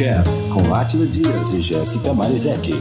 [0.00, 2.72] Vinhocast com Átila Dias e Jéssica Marizek.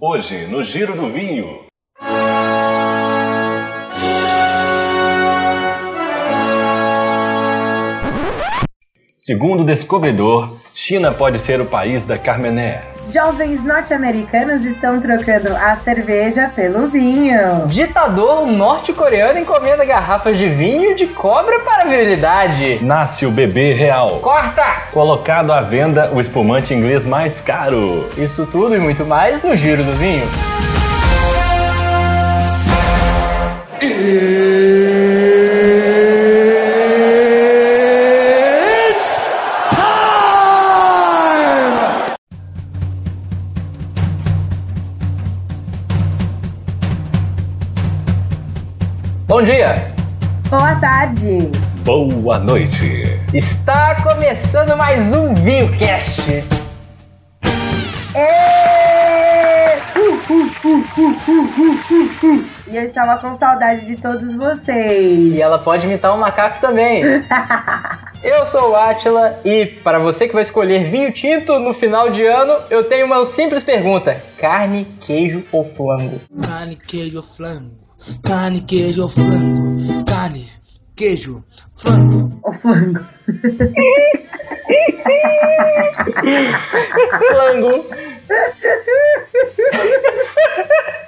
[0.00, 1.60] Hoje, no Giro do Vinho.
[9.16, 12.89] Segundo o descobridor, China pode ser o país da Carmené.
[13.08, 17.66] Jovens norte-americanos estão trocando a cerveja pelo vinho.
[17.66, 22.78] Ditador norte-coreano encomenda garrafas de vinho de cobra para a virilidade.
[22.82, 24.20] Nasce o bebê real.
[24.20, 24.64] Corta!
[24.92, 28.08] Colocado à venda o espumante inglês mais caro.
[28.16, 30.28] Isso tudo e muito mais no Giro do Vinho.
[33.80, 34.99] Bom
[49.50, 49.92] dia!
[50.48, 51.50] Boa tarde!
[51.82, 53.02] Boa noite.
[53.34, 56.22] Está começando mais um VinhoCast.
[62.68, 65.34] E eu estava com saudade de todos vocês.
[65.34, 67.02] E ela pode imitar um macaco também.
[68.22, 72.22] Eu sou o Atila e para você que vai escolher vinho tinto no final de
[72.26, 76.20] ano, eu tenho uma simples pergunta: carne, queijo ou flango?
[76.42, 77.89] Carne, queijo ou flango.
[78.24, 80.04] Carne, queijo ou flango.
[80.06, 80.48] Carne,
[80.96, 82.40] queijo, flango.
[82.44, 83.00] O flango.
[87.28, 87.84] Flango.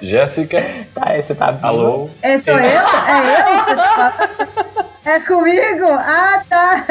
[0.01, 0.59] Jéssica,
[0.93, 1.65] Tá, você tá vivo.
[1.67, 2.09] alô?
[2.21, 2.65] É, sou eu?
[2.65, 2.83] É eu?
[5.05, 5.85] É comigo?
[5.89, 6.85] Ah, tá.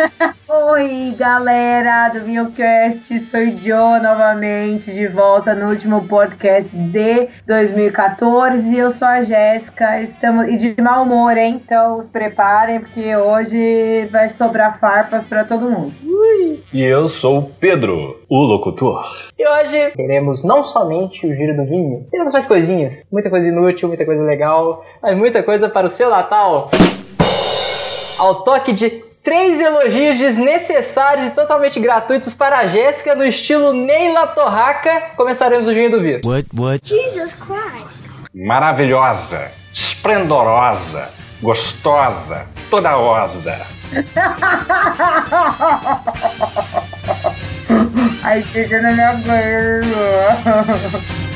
[0.54, 3.08] Oi, galera do Vinhocast.
[3.30, 8.68] Sou Jo novamente, de volta no último podcast de 2014.
[8.68, 10.02] E eu sou a Jéssica.
[10.02, 11.58] Estamos e de mau humor, hein?
[11.64, 15.94] Então se preparem, porque hoje vai sobrar farpas pra todo mundo.
[16.70, 19.06] E eu sou o Pedro, o locutor.
[19.38, 23.06] E hoje teremos não somente o giro do vinho, teremos mais coisinhas.
[23.10, 26.70] Muita coisa inútil, muita coisa legal, mas muita coisa para o seu Natal.
[28.18, 34.26] Ao toque de três elogios desnecessários e totalmente gratuitos para a Jéssica no estilo Neila
[34.28, 36.20] Torraca, começaremos o giro do vinho.
[36.24, 36.86] What, what?
[36.86, 38.12] Jesus Christ.
[38.34, 43.60] Maravilhosa, esplendorosa, gostosa, toda rosa.
[48.24, 49.32] Ai, chega na minha boca.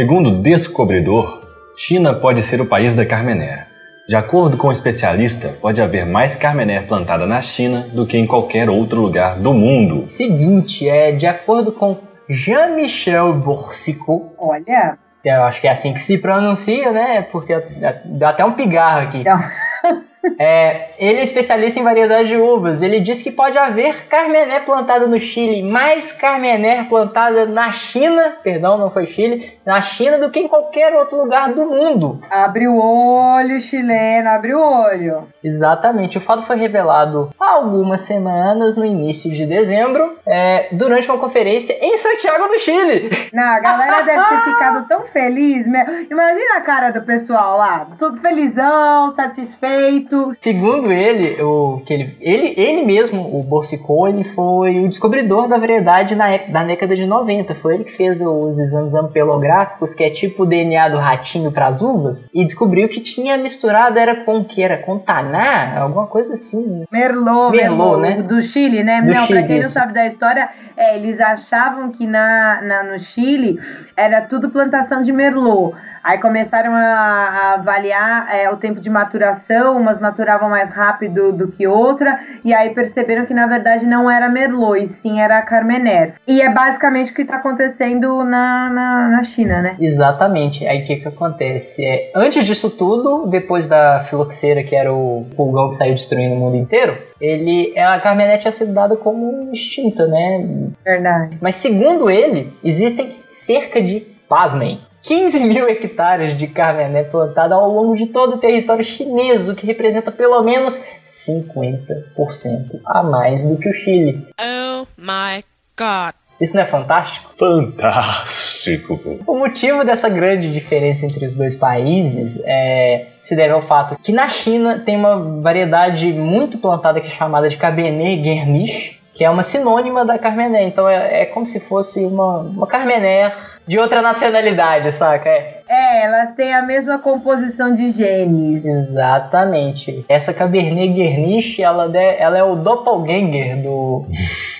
[0.00, 1.42] Segundo o descobridor,
[1.76, 3.66] China pode ser o país da Carmené.
[4.08, 8.26] De acordo com o especialista, pode haver mais Carmené plantada na China do que em
[8.26, 10.08] qualquer outro lugar do mundo.
[10.08, 11.98] Seguinte, é de acordo com
[12.30, 17.20] Jean-Michel Boursico, Olha, eu acho que é assim que se pronuncia, né?
[17.20, 17.62] Porque
[18.06, 19.18] dá até um pigarro aqui.
[19.18, 19.38] então,
[20.38, 22.82] É, ele é especialista em variedade de uvas.
[22.82, 28.76] Ele diz que pode haver Carmené plantada no Chile, mais Carmené plantada na China, perdão,
[28.76, 32.20] não foi Chile, na China do que em qualquer outro lugar do mundo.
[32.30, 35.28] abre o olho, chileno, abre o olho.
[35.42, 36.18] Exatamente.
[36.18, 41.76] O fato foi revelado há algumas semanas, no início de dezembro, é, durante uma conferência
[41.80, 43.10] em Santiago do Chile.
[43.32, 45.66] Não, a galera deve ter ficado tão feliz.
[45.66, 50.09] Imagina a cara do pessoal lá, tudo felizão, satisfeito.
[50.40, 55.58] Segundo ele, o que ele, ele, ele mesmo, o Borsicot, ele foi o descobridor da
[55.58, 57.54] variedade na época, da década de 90.
[57.56, 61.66] Foi ele que fez os exames ampelográficos, que é tipo o DNA do ratinho para
[61.66, 64.62] as uvas, e descobriu que tinha misturado, era com o que?
[64.62, 65.80] Era com taná?
[65.80, 66.84] Alguma coisa assim.
[66.90, 68.22] Merlot, Merlot, Merlot, né?
[68.22, 69.02] do Chile, né?
[69.02, 69.72] Do não, Chile, pra quem não isso.
[69.72, 73.58] sabe da história, é, eles achavam que na, na- no Chile
[73.96, 75.74] era tudo plantação de Merlot.
[76.02, 81.48] Aí começaram a, a avaliar é, o tempo de maturação, umas maturavam mais rápido do
[81.48, 86.14] que outra, e aí perceberam que na verdade não era Merlot, e sim era Carmener.
[86.26, 89.76] E é basicamente o que está acontecendo na, na, na China, né?
[89.78, 90.66] Exatamente.
[90.66, 91.84] Aí o que que acontece?
[91.84, 96.38] É, antes disso tudo, depois da filoxera, que era o pulgão que saiu destruindo o
[96.38, 100.48] mundo inteiro, ele, a Carmené tinha sido dada como extinta, né?
[100.84, 101.38] Verdade.
[101.40, 107.96] Mas segundo ele, existem cerca de, pasmem, 15 mil hectares de Carmené plantada ao longo
[107.96, 110.80] de todo o território chinês, o que representa pelo menos
[111.26, 114.26] 50% a mais do que o Chile.
[114.40, 115.42] Oh my
[115.76, 116.14] god.
[116.40, 117.34] Isso não é fantástico?
[117.38, 118.98] Fantástico.
[119.26, 124.10] O motivo dessa grande diferença entre os dois países é, se deve ao fato que
[124.10, 129.28] na China tem uma variedade muito plantada que é chamada de Cabernet Guerniche, que é
[129.28, 130.62] uma sinônima da Carmené.
[130.62, 133.30] Então é, é como se fosse uma, uma Carmené
[133.66, 135.28] de outra nacionalidade, saca?
[135.28, 135.60] É.
[135.68, 138.64] É, elas têm a mesma composição de genes.
[138.64, 140.06] Exatamente.
[140.08, 144.06] Essa Cabernet Guerniche, ela, de- ela é o doppelganger do,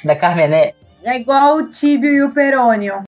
[0.04, 0.74] da Carmené.
[1.02, 3.02] É igual o tíbio e o perônio.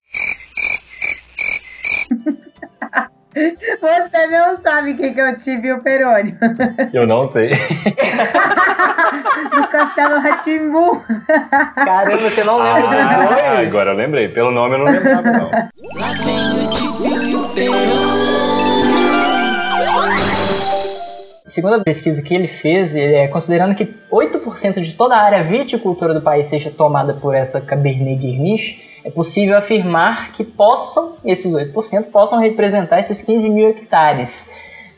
[3.33, 6.37] Você não sabe quem que é o tíbio e o perônio.
[6.93, 7.49] Eu não sei.
[9.51, 11.03] Do Castelo Ratimbu.
[11.75, 13.67] Caramba, você não lembra dos Ah, dois?
[13.69, 14.27] agora eu lembrei.
[14.29, 15.51] Pelo nome eu não lembrava, não.
[21.45, 25.43] Segundo a pesquisa que ele fez, ele é considerando que 8% de toda a área
[25.43, 31.51] viticultura do país seja tomada por essa Cabernet Guerniche, é possível afirmar que possam, esses
[31.51, 34.43] 8%, possam representar esses 15 mil hectares.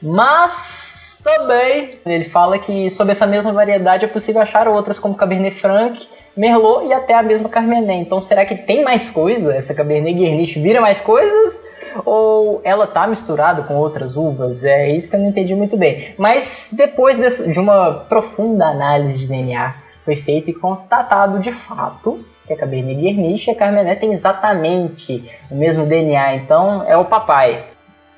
[0.02, 5.56] Mas também ele fala que sob essa mesma variedade é possível achar outras como Cabernet
[5.60, 6.08] Franc,
[6.38, 7.96] Merlot e até a mesma Carmené.
[7.96, 9.56] Então será que tem mais coisa?
[9.56, 11.64] Essa Cabernet Guerniche vira mais coisas?
[12.06, 14.64] Ou ela tá misturada com outras uvas?
[14.64, 16.14] É isso que eu não entendi muito bem.
[16.18, 19.74] Mas depois de uma profunda análise de DNA
[20.04, 25.24] foi feita e constatado de fato que a Cabernet Guerniche e a Carmené têm exatamente
[25.50, 26.36] o mesmo DNA.
[26.36, 27.66] Então é o papai.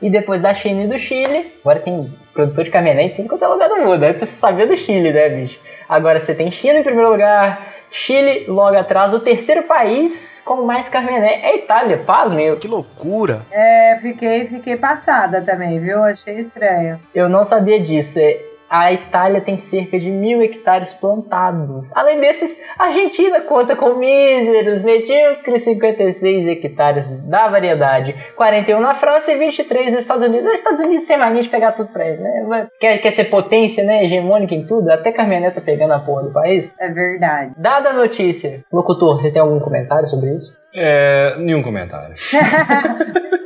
[0.01, 3.44] E depois da China e do Chile, agora tem produtor de Carmené em tudo quanto
[3.44, 4.03] é lugar do mundo.
[4.03, 5.59] Antes você sabia do Chile, né, bicho?
[5.89, 9.13] Agora você tem China em primeiro lugar, Chile logo atrás.
[9.13, 11.97] O terceiro país com mais Carmené é a Itália.
[12.00, 13.41] Pasme, eu, Que loucura.
[13.51, 16.03] É, fiquei, fiquei passada também, viu?
[16.03, 17.00] Achei estranho.
[17.15, 18.19] eu não sabia disso.
[18.19, 21.95] É, A Itália tem cerca de mil hectares plantados.
[21.95, 28.13] Além desses, a Argentina conta com míseros medíocres 56 hectares da variedade.
[28.35, 30.47] 41 na França e 23 nos Estados Unidos.
[30.49, 32.67] Os Estados Unidos tem mania de pegar tudo pra ele, né?
[32.79, 34.03] Quer, quer ser potência, né?
[34.03, 34.89] Hegemônica em tudo.
[34.91, 36.73] Até Carmené tá pegando a porra do país.
[36.79, 37.53] É verdade.
[37.57, 40.55] Dada a notícia, locutor, você tem algum comentário sobre isso?
[40.75, 42.15] É, nenhum comentário.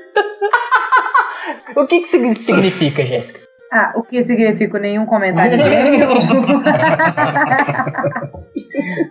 [1.76, 3.40] O que, que sig- significa, Jéssica?
[3.72, 5.58] Ah, o que significa nenhum comentário?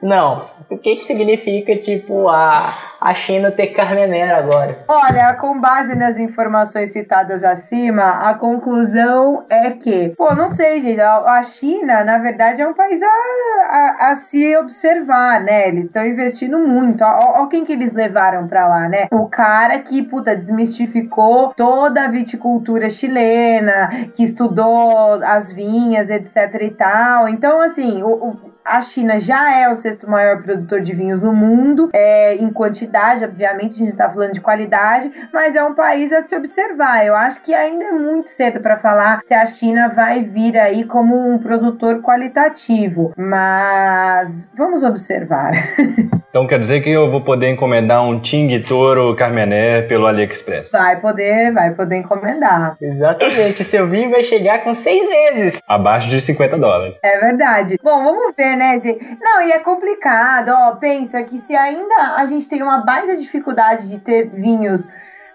[0.02, 0.46] Não.
[0.70, 4.84] O que, que significa, tipo, a, a China ter Carmener agora?
[4.86, 11.00] Olha, com base nas informações citadas acima, a conclusão é que, pô, não sei, gente,
[11.00, 15.68] a, China, na verdade, é um país a, a, a se observar, né?
[15.68, 17.02] Eles estão investindo muito.
[17.02, 19.08] Ó quem que eles levaram pra lá, né?
[19.10, 26.70] O cara que, puta, desmistificou toda a viticultura chilena, que estudou as vinhas, etc e
[26.70, 27.28] tal.
[27.28, 31.90] Então, assim, o, a China já é o sexto maior produtor de vinhos no mundo,
[31.92, 36.22] é, em quantidade, obviamente, a gente está falando de qualidade, mas é um país a
[36.22, 37.04] se observar.
[37.04, 40.84] Eu acho que ainda é muito cedo para falar se a China vai vir aí
[40.84, 45.52] como um produtor qualitativo, mas vamos observar.
[46.30, 50.70] Então quer dizer que eu vou poder encomendar um Ting Toro Carmené pelo AliExpress.
[50.70, 52.76] Vai poder, vai poder encomendar.
[52.80, 55.60] Exatamente, seu vinho vai chegar com seis meses.
[55.66, 57.00] Abaixo de 50 dólares.
[57.02, 57.76] É verdade.
[57.82, 58.80] Bom, vamos ver, né?
[59.20, 60.76] Não, e é complicado, ó.
[60.76, 64.88] Pensa que se ainda a gente tem uma baita dificuldade de ter vinhos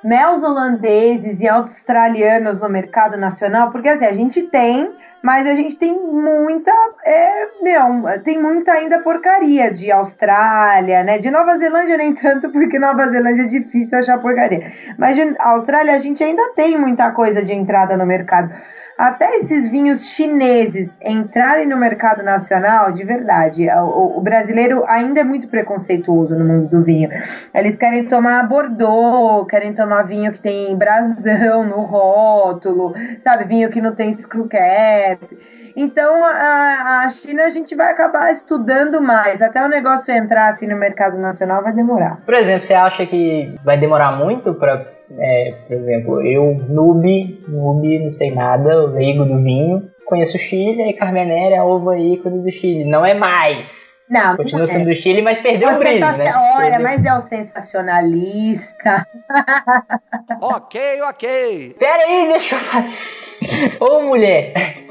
[0.04, 4.92] neozelandeses e australianos no mercado nacional, porque assim, a gente tem,
[5.24, 6.72] mas a gente tem muita,
[7.04, 11.18] é, meu, tem muita ainda porcaria de Austrália, né?
[11.18, 14.72] De Nova Zelândia nem tanto, porque Nova Zelândia é difícil achar porcaria.
[15.00, 18.54] Mas de Austrália a gente ainda tem muita coisa de entrada no mercado
[18.98, 25.24] até esses vinhos chineses entrarem no mercado nacional, de verdade, o, o brasileiro ainda é
[25.24, 27.10] muito preconceituoso no mundo do vinho.
[27.54, 33.44] Eles querem tomar Bordeaux, querem tomar vinho que tem brasão no rótulo, sabe?
[33.46, 35.20] Vinho que não tem screw cap.
[35.76, 39.42] Então, a, a China a gente vai acabar estudando mais.
[39.42, 42.22] Até o negócio entrar assim no mercado nacional vai demorar.
[42.26, 44.86] Por exemplo, você acha que vai demorar muito para,
[45.20, 50.82] é, por exemplo, eu, noob, noob, não sei nada, leigo do vinho, conheço o Chile,
[50.90, 52.86] e Carmener é a uva ícone do Chile.
[52.86, 53.84] Não é mais.
[54.10, 54.94] Não, Continua não sendo é.
[54.94, 56.26] do Chile, mas perdeu o brilho, tá, né?
[56.56, 59.06] olha, Perdeu- mas é o sensacionalista.
[60.42, 61.76] Ok, ok.
[61.80, 62.86] Pera aí, deixa eu falar.
[63.82, 64.85] Ô mulher!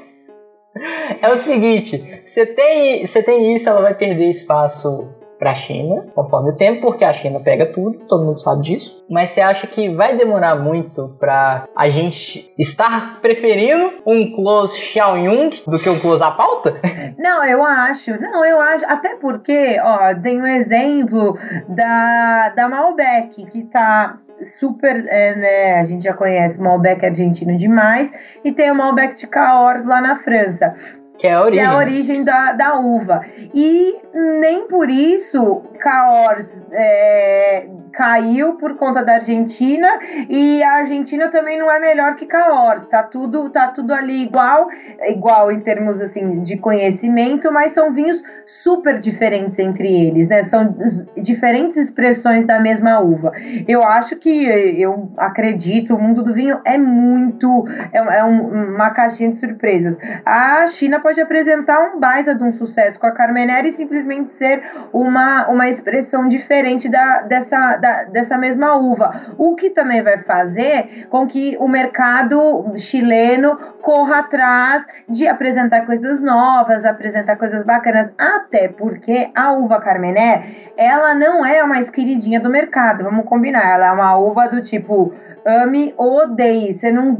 [1.20, 6.06] É o seguinte, você tem, você tem isso, ela vai perder espaço para a China,
[6.14, 9.04] conforme o tempo, porque a China pega tudo, todo mundo sabe disso.
[9.10, 15.62] Mas você acha que vai demorar muito para a gente estar preferindo um close Xiaoyong
[15.66, 16.80] do que um close a pauta?
[17.18, 18.18] Não, eu acho.
[18.20, 18.84] Não, eu acho.
[18.86, 21.36] Até porque, ó, tem um exemplo
[21.68, 28.12] da, da Malbec, que tá super, é, né, a gente já conhece Malbec argentino demais,
[28.44, 30.74] e tem o Malbec de Cahors lá na França.
[31.18, 31.64] Que é a origem.
[31.64, 33.24] Que é a origem da, da uva.
[33.54, 34.00] E
[34.40, 39.86] nem por isso Cahors é, caiu por conta da Argentina
[40.30, 42.86] e a Argentina também não é melhor que Cahors.
[42.86, 44.68] Tá tudo, tá tudo ali igual,
[45.02, 50.42] igual em termos assim de conhecimento, mas são vinhos super diferentes entre eles, né?
[50.42, 50.74] São
[51.18, 53.32] diferentes expressões da mesma uva.
[53.68, 54.46] Eu acho que
[54.80, 59.98] eu acredito, o mundo do vinho é muito é, é um, uma caixinha de surpresas.
[60.24, 64.62] A China pode apresentar um baita de um sucesso com a Carmenère e simplesmente ser
[64.92, 69.34] uma, uma expressão diferente da, dessa, da, dessa mesma uva.
[69.36, 76.20] O que também vai fazer com que o mercado chileno corra atrás de apresentar coisas
[76.20, 82.40] novas, apresentar coisas bacanas, até porque a uva Carmené, ela não é a mais queridinha
[82.40, 85.12] do mercado, vamos combinar, ela é uma uva do tipo
[85.44, 87.18] ame ou odeie, você não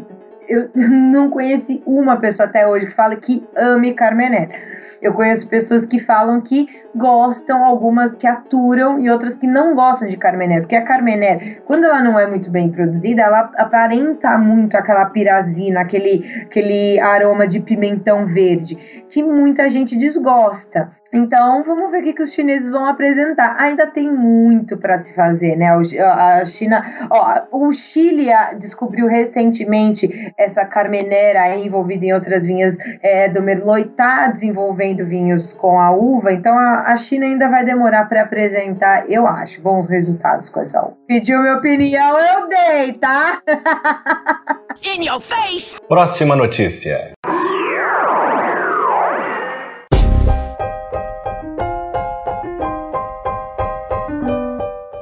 [0.49, 4.74] eu não conheci uma pessoa até hoje que fala que ame Carmené.
[5.01, 10.09] Eu conheço pessoas que falam que gostam, algumas que aturam e outras que não gostam
[10.09, 10.61] de Carmené.
[10.61, 15.81] Porque a Carmené, quando ela não é muito bem produzida, ela aparenta muito aquela pirazina,
[15.81, 18.77] aquele, aquele aroma de pimentão verde,
[19.11, 20.91] que muita gente desgosta.
[21.13, 23.55] Então, vamos ver o que, que os chineses vão apresentar.
[23.57, 25.69] Ainda tem muito para se fazer, né?
[26.03, 28.27] A China, ó, o Chile
[28.59, 35.79] descobriu recentemente essa carmenera envolvida em outras vinhas é, do Merlot e desenvolvendo vinhos com
[35.79, 36.33] a uva.
[36.33, 40.81] Então, a, a China ainda vai demorar para apresentar, eu acho, bons resultados com essa
[40.81, 40.97] uva.
[41.07, 43.43] Pediu minha opinião, eu dei, tá?
[44.83, 45.79] In your face!
[45.89, 47.13] Próxima notícia.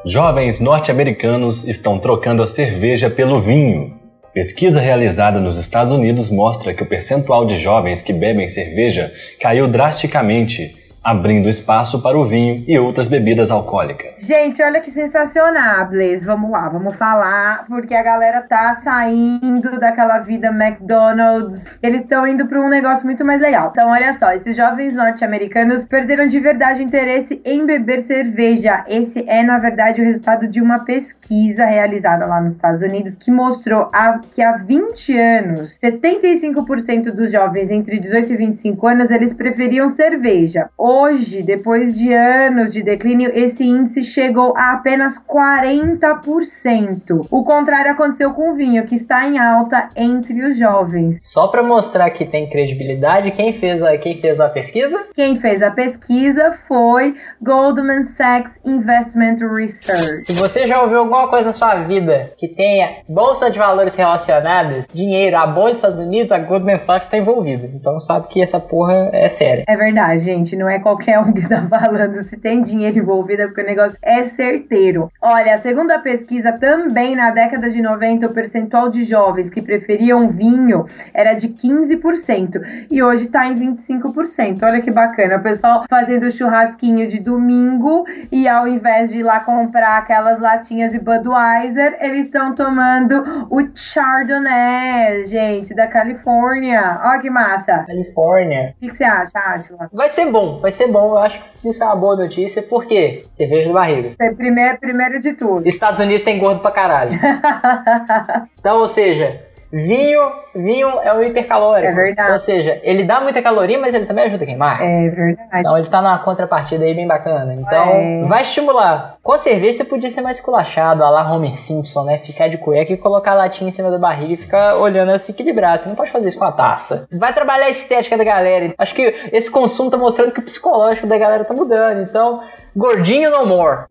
[0.04, 4.01] Jovens norte-americanos estão trocando a cerveja pelo vinho.
[4.32, 9.68] Pesquisa realizada nos Estados Unidos mostra que o percentual de jovens que bebem cerveja caiu
[9.68, 14.25] drasticamente abrindo espaço para o vinho e outras bebidas alcoólicas.
[14.25, 16.25] Gente, olha que sensacional, Blaze.
[16.25, 21.64] Vamos lá, vamos falar, porque a galera tá saindo daquela vida McDonald's.
[21.82, 23.71] Eles estão indo para um negócio muito mais legal.
[23.73, 28.85] Então, olha só, esses jovens norte-americanos perderam de verdade interesse em beber cerveja.
[28.87, 33.30] Esse é, na verdade, o resultado de uma pesquisa realizada lá nos Estados Unidos que
[33.30, 39.32] mostrou a, que há 20 anos, 75% dos jovens entre 18 e 25 anos, eles
[39.32, 40.68] preferiam cerveja.
[40.94, 47.28] Hoje, depois de anos de declínio, esse índice chegou a apenas 40%.
[47.30, 51.18] O contrário aconteceu com o vinho, que está em alta entre os jovens.
[51.22, 55.06] Só para mostrar que tem credibilidade, quem fez, a, quem fez a pesquisa?
[55.14, 60.26] Quem fez a pesquisa foi Goldman Sachs Investment Research.
[60.26, 64.84] Se você já ouviu alguma coisa na sua vida que tenha bolsa de valores relacionados,
[64.92, 67.66] dinheiro, a bolsa dos Estados Unidos, a Goldman Sachs está envolvida.
[67.72, 69.64] Então sabe que essa porra é séria.
[69.66, 70.54] É verdade, gente.
[70.54, 72.22] Não é qualquer um que tá falando.
[72.24, 75.10] Se tem dinheiro envolvido, é porque o negócio é certeiro.
[75.20, 80.28] Olha, segundo a pesquisa, também na década de 90, o percentual de jovens que preferiam
[80.30, 84.62] vinho era de 15% e hoje tá em 25%.
[84.62, 85.36] Olha que bacana.
[85.36, 90.92] O pessoal fazendo churrasquinho de domingo e ao invés de ir lá comprar aquelas latinhas
[90.92, 97.00] de Budweiser, eles estão tomando o Chardonnay, gente, da Califórnia.
[97.04, 97.84] Olha que massa.
[97.86, 98.74] Califórnia.
[98.76, 99.88] O que, que você acha, Atila?
[99.92, 101.10] Vai ser bom, vai ser bom.
[101.10, 104.14] Eu acho que isso é uma boa notícia, porque cerveja de barriga.
[104.20, 105.66] É primeiro, primeiro de tudo.
[105.66, 107.18] Estados Unidos tem gordo pra caralho.
[108.58, 110.20] então, ou seja, Vinho,
[110.54, 111.90] vinho é um hipercalórico.
[111.90, 112.32] É verdade.
[112.32, 114.82] Ou seja, ele dá muita caloria, mas ele também ajuda a queimar.
[114.82, 115.48] É verdade.
[115.54, 117.54] Então ele tá numa contrapartida aí bem bacana.
[117.54, 118.24] Então é.
[118.26, 119.16] vai estimular.
[119.22, 122.18] Com cerveja você podia ser mais esculachado, a lá Homer Simpson, né?
[122.18, 125.18] Ficar de cueca e colocar a latinha em cima da barriga e ficar olhando ela
[125.18, 125.78] se equilibrar.
[125.78, 127.08] Você não pode fazer isso com a taça.
[127.10, 128.74] Vai trabalhar a estética da galera.
[128.76, 132.02] Acho que esse consumo tá mostrando que o psicológico da galera tá mudando.
[132.02, 132.42] Então,
[132.76, 133.86] gordinho no more.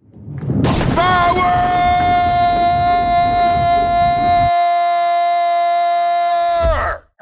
[0.94, 1.91] Power!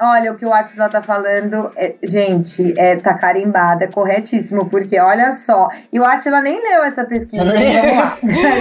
[0.00, 4.98] Olha, o que o Atila tá falando, é- gente, é, tá carimbada, é corretíssimo, porque
[4.98, 8.16] olha só, e o Atila nem leu essa pesquisa, vamos lá.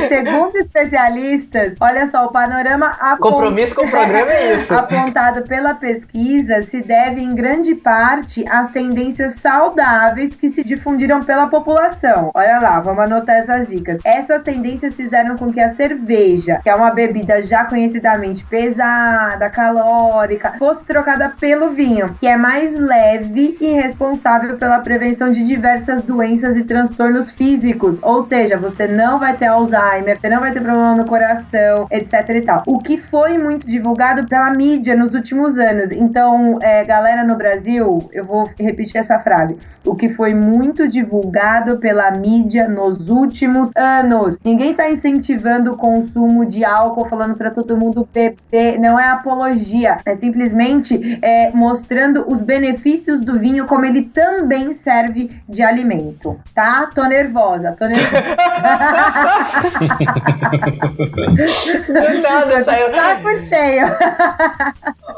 [0.10, 4.74] Segundo especialistas, olha só, o panorama aponta- Compromisso com o programa é isso.
[4.76, 11.48] apontado pela pesquisa se deve em grande parte às tendências saudáveis que se difundiram pela
[11.48, 12.32] população.
[12.34, 14.00] Olha lá, vamos anotar essas dicas.
[14.04, 20.56] Essas tendências fizeram com que a cerveja, que é uma bebida já conhecidamente pesada, calórica,
[20.58, 26.58] fosse trocada pelo vinho, que é mais leve e responsável pela prevenção de diversas doenças
[26.58, 28.00] e transtornos físicos.
[28.02, 32.30] Ou seja, você não vai ter Alzheimer, você não vai ter problema no coração, etc
[32.30, 32.64] e tal.
[32.66, 35.92] O que foi muito divulgado pela mídia nos últimos anos.
[35.92, 39.58] Então, é, galera no Brasil, eu vou repetir essa frase.
[39.86, 44.38] O que foi muito divulgado pela mídia nos últimos anos.
[44.44, 48.80] Ninguém tá incentivando o consumo de álcool, falando para todo mundo beber.
[48.80, 49.98] Não é apologia.
[50.06, 56.40] É simplesmente é, mostrando os benefícios do vinho, como ele também serve de alimento.
[56.54, 56.90] Tá?
[56.94, 58.10] Tô nervosa, tô nervosa.
[61.88, 62.94] Do nada, saiu.
[62.94, 63.86] Saco cheio.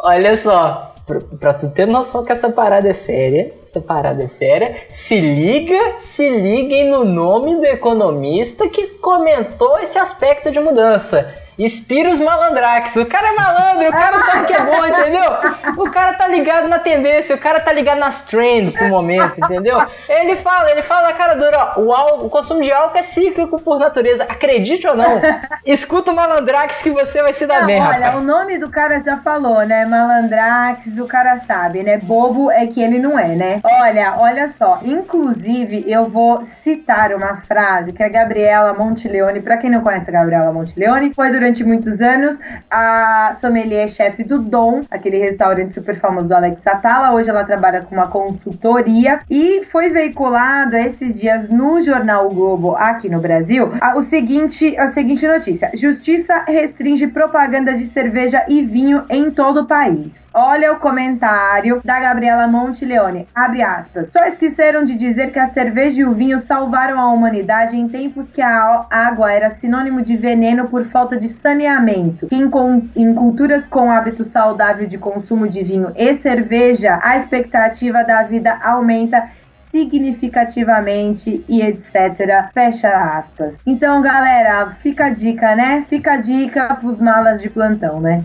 [0.04, 4.28] Olha só, pra, pra tu ter noção que essa parada é séria, essa parada é
[4.28, 5.80] séria, se liga,
[6.14, 11.34] se liguem no nome do economista que comentou esse aspecto de mudança.
[11.70, 12.96] Spiros Malandrax.
[12.96, 15.32] O cara é malandro, o cara sabe que é bom, entendeu?
[15.78, 19.78] O cara tá ligado na tendência, o cara tá ligado nas trends do momento, entendeu?
[20.08, 23.62] Ele fala, ele fala na cara dura, ó, o, o consumo de álcool é cíclico
[23.62, 25.22] por natureza, acredite ou não.
[25.66, 28.16] Escuta o Malandrax que você vai se dar Não, bem, olha, rapaz.
[28.16, 29.86] o nome do cara já falou, né?
[29.86, 31.98] Malandrax, o cara sabe, né?
[31.98, 33.61] Bobo é que ele não é, né?
[33.64, 34.80] Olha, olha só.
[34.84, 40.14] Inclusive, eu vou citar uma frase que a Gabriela Montileone, pra quem não conhece a
[40.14, 42.40] Gabriela Montileone, foi durante muitos anos
[42.70, 47.14] a sommelier-chefe do Dom, aquele restaurante super famoso do Alex Atala.
[47.14, 52.76] Hoje ela trabalha com uma consultoria e foi veiculado esses dias no jornal o Globo
[52.76, 58.64] aqui no Brasil a, o seguinte, a seguinte notícia: Justiça restringe propaganda de cerveja e
[58.64, 60.30] vinho em todo o país.
[60.34, 63.28] Olha o comentário da Gabriela Montileone.
[63.52, 64.10] Abre aspas.
[64.14, 68.30] Só esqueceram de dizer que a cerveja e o vinho salvaram a humanidade em tempos
[68.30, 72.30] que a água era sinônimo de veneno por falta de saneamento.
[72.32, 72.50] Em,
[72.96, 78.58] em culturas com hábito saudável de consumo de vinho e cerveja, a expectativa da vida
[78.64, 79.30] aumenta
[79.70, 82.50] significativamente e etc.
[82.54, 83.58] Fecha aspas.
[83.66, 85.86] Então, galera, fica a dica, né?
[85.90, 88.24] Fica a dica pros malas de plantão, né?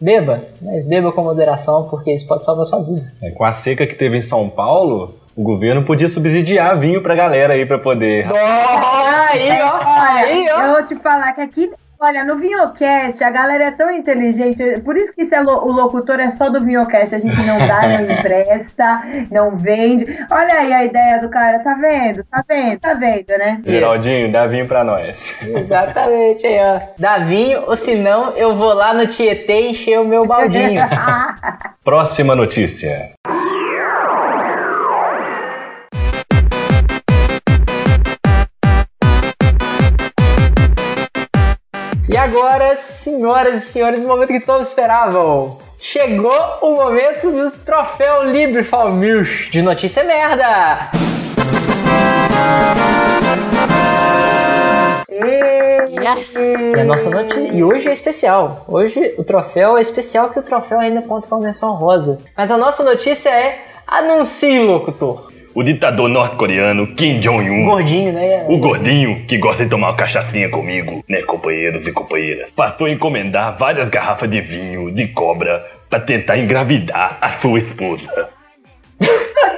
[0.00, 3.12] Beba, mas beba com moderação, porque isso pode salvar sua vida.
[3.22, 7.14] É, com a seca que teve em São Paulo, o governo podia subsidiar vinho pra
[7.14, 8.26] galera aí pra poder.
[8.26, 10.60] aí, ó, Olha, aí, ó.
[10.62, 11.70] eu vou te falar que aqui.
[12.02, 16.18] Olha, no Vinhocast a galera é tão inteligente, por isso que é lo- o locutor
[16.18, 20.06] é só do Vinhocast, a gente não dá, não empresta, não vende.
[20.30, 22.24] Olha aí a ideia do cara, tá vendo?
[22.24, 22.80] Tá vendo?
[22.80, 23.60] Tá vendo, né?
[23.66, 25.36] Geraldinho, dá vinho pra nós.
[25.42, 26.80] Exatamente, aí, ó.
[26.98, 30.80] Dá vinho, ou senão eu vou lá no Tietê encher o meu baldinho.
[31.84, 33.10] Próxima notícia.
[42.12, 45.58] E agora, senhoras e senhores, o momento que todos esperavam.
[45.80, 50.90] Chegou o momento do troféu Libre Falmius de notícia merda.
[55.08, 58.64] E a nossa noti- E hoje é especial.
[58.68, 62.18] Hoje o troféu é especial que o troféu ainda conta com a menção rosa.
[62.36, 65.30] Mas a nossa notícia é anuncie, locutor.
[65.54, 67.64] O ditador norte-coreano Kim Jong-un.
[67.64, 68.44] gordinho, né?
[68.48, 72.50] O gordinho que gosta de tomar uma cachaçinha comigo, né, companheiros e companheiras?
[72.50, 78.28] Passou a encomendar várias garrafas de vinho de cobra pra tentar engravidar a sua esposa.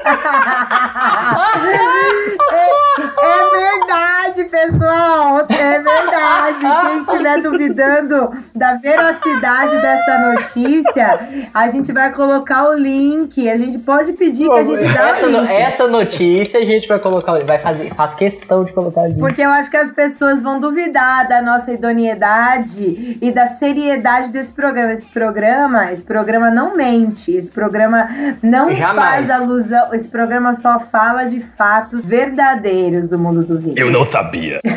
[3.24, 5.38] É verdade, pessoal.
[5.48, 6.58] É verdade.
[6.60, 11.20] Quem estiver duvidando da veracidade dessa notícia,
[11.54, 13.48] a gente vai colocar o link.
[13.48, 15.52] A gente pode pedir que a gente dá essa, o no- link.
[15.52, 19.18] essa notícia a gente vai colocar, vai fazer, faz questão de colocar ali.
[19.18, 24.52] Porque eu acho que as pessoas vão duvidar da nossa idoneidade e da seriedade desse
[24.52, 24.92] programa.
[24.92, 27.30] Esse programa, esse programa não mente.
[27.32, 28.08] Esse programa
[28.42, 29.26] não Jamais.
[29.26, 29.91] faz alusão.
[29.94, 33.74] Esse programa só fala de fatos verdadeiros do mundo do vinho.
[33.78, 34.60] Eu não sabia.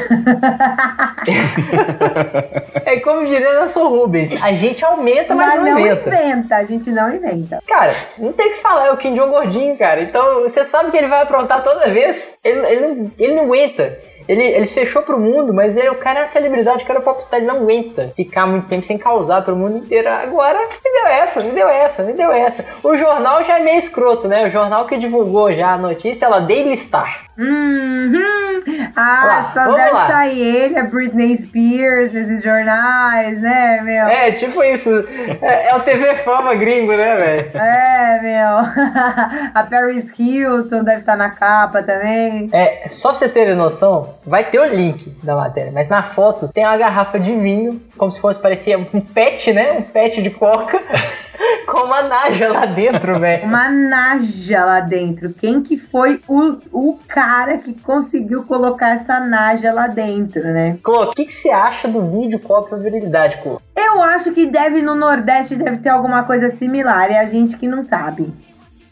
[2.85, 6.07] É como diria nosso Rubens, a gente aumenta, mas, Mas não não inventa.
[6.09, 7.59] inventa, a gente não inventa.
[7.67, 10.01] Cara, não tem o que falar, é o Kim Jong gordinho, cara.
[10.01, 12.35] Então você sabe que ele vai aprontar toda vez.
[12.43, 13.97] Ele, ele, não- ele não aguenta.
[14.27, 16.99] Ele, ele se fechou pro mundo, mas ele, o cara é uma celebridade, o cara
[16.99, 20.09] é popstar, ele não aguenta ficar muito tempo sem causar pro mundo inteiro.
[20.09, 22.65] Agora, me deu essa, me deu essa, me deu essa.
[22.83, 24.45] O jornal já é meio escroto, né?
[24.45, 27.25] O jornal que divulgou já a notícia, ela Daily Star.
[27.37, 28.91] Uhum.
[28.95, 30.07] Ah, Lá, só deve lá.
[30.07, 34.07] sair ele, a Britney Spears, esses jornais, né, meu?
[34.07, 34.89] É, tipo isso.
[35.41, 37.51] É, é o TV Fama gringo, né, velho?
[37.61, 38.55] É, meu.
[39.53, 42.49] A Paris Hilton deve estar na capa também.
[42.53, 46.47] É, só pra vocês terem noção, vai ter o link da matéria, mas na foto
[46.47, 49.73] tem uma garrafa de vinho, como se fosse, parecia um pet, né?
[49.73, 50.81] Um pet de coca,
[51.67, 53.45] com uma naja lá dentro, velho.
[53.45, 55.33] Uma naja lá dentro.
[55.33, 60.77] Quem que foi o, o cara que conseguiu colocar essa naja lá dentro, né?
[60.83, 63.59] Clô, o que, que você acha do vinho de coca pra virilidade, Clô?
[63.75, 67.67] Eu acho que deve no Nordeste deve ter alguma coisa similar, é a gente que
[67.67, 68.33] não sabe.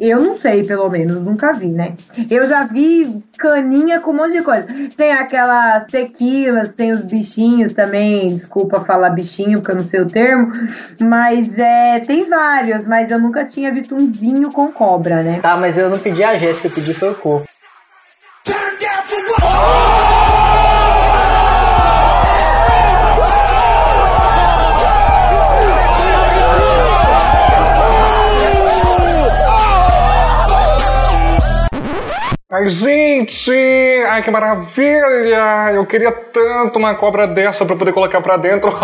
[0.05, 1.93] Eu não sei, pelo menos, nunca vi, né?
[2.29, 4.67] Eu já vi caninha com um monte de coisa.
[4.97, 8.27] Tem aquelas tequilas, tem os bichinhos também.
[8.27, 10.51] Desculpa falar bichinho, porque eu não sei o termo.
[11.01, 15.39] Mas é, tem vários, mas eu nunca tinha visto um vinho com cobra, né?
[15.41, 17.41] Tá, mas eu não pedi a Jéssica, eu pedi foi o Clô.
[32.53, 33.49] Ai, gente!
[34.07, 35.71] Ai, que maravilha!
[35.73, 38.69] Eu queria tanto uma cobra dessa pra poder colocar pra dentro.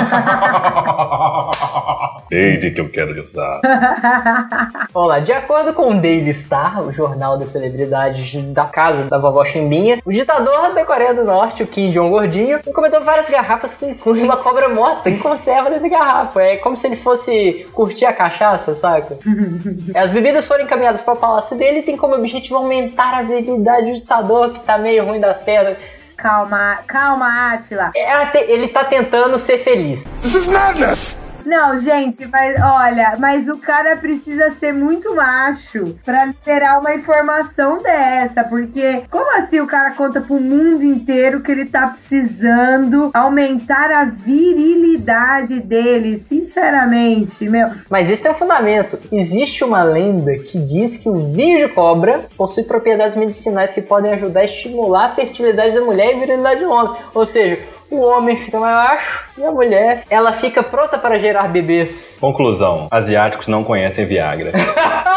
[2.30, 3.60] Desde que eu quero usar.
[4.94, 9.18] Vamos lá, de acordo com o Daily Star, o jornal das celebridades da casa da
[9.18, 13.74] vovó Chimbinha, o ditador da Coreia do Norte, o Kim Jong Gordinho, encomendou várias garrafas
[13.74, 16.42] que incluem uma cobra morta em conserva dentro da garrafa.
[16.42, 19.18] É como se ele fosse curtir a cachaça, saca?
[19.96, 23.88] As bebidas foram encaminhadas para o palácio dele e tem como objetivo aumentar a virilidade
[23.92, 25.78] do ditador que tá meio ruim das pernas.
[26.18, 27.92] Calma, calma, Atila.
[27.96, 30.04] É, até- ele tá tentando ser feliz.
[30.22, 31.29] This is madness!
[31.50, 37.82] Não, gente, mas olha, mas o cara precisa ser muito macho pra liberar uma informação
[37.82, 43.90] dessa, porque como assim o cara conta pro mundo inteiro que ele tá precisando aumentar
[43.90, 46.20] a virilidade dele?
[46.20, 47.68] Sinceramente, meu.
[47.90, 49.00] Mas isso tem um fundamento.
[49.12, 54.14] Existe uma lenda que diz que o vinho de cobra possui propriedades medicinais que podem
[54.14, 56.96] ajudar a estimular a fertilidade da mulher e virilidade do homem.
[57.16, 57.60] Ou seja,
[57.92, 62.18] o homem fica mais macho e a mulher, ela fica pronta para gerar bebês.
[62.20, 64.52] Conclusão: asiáticos não conhecem Viagra.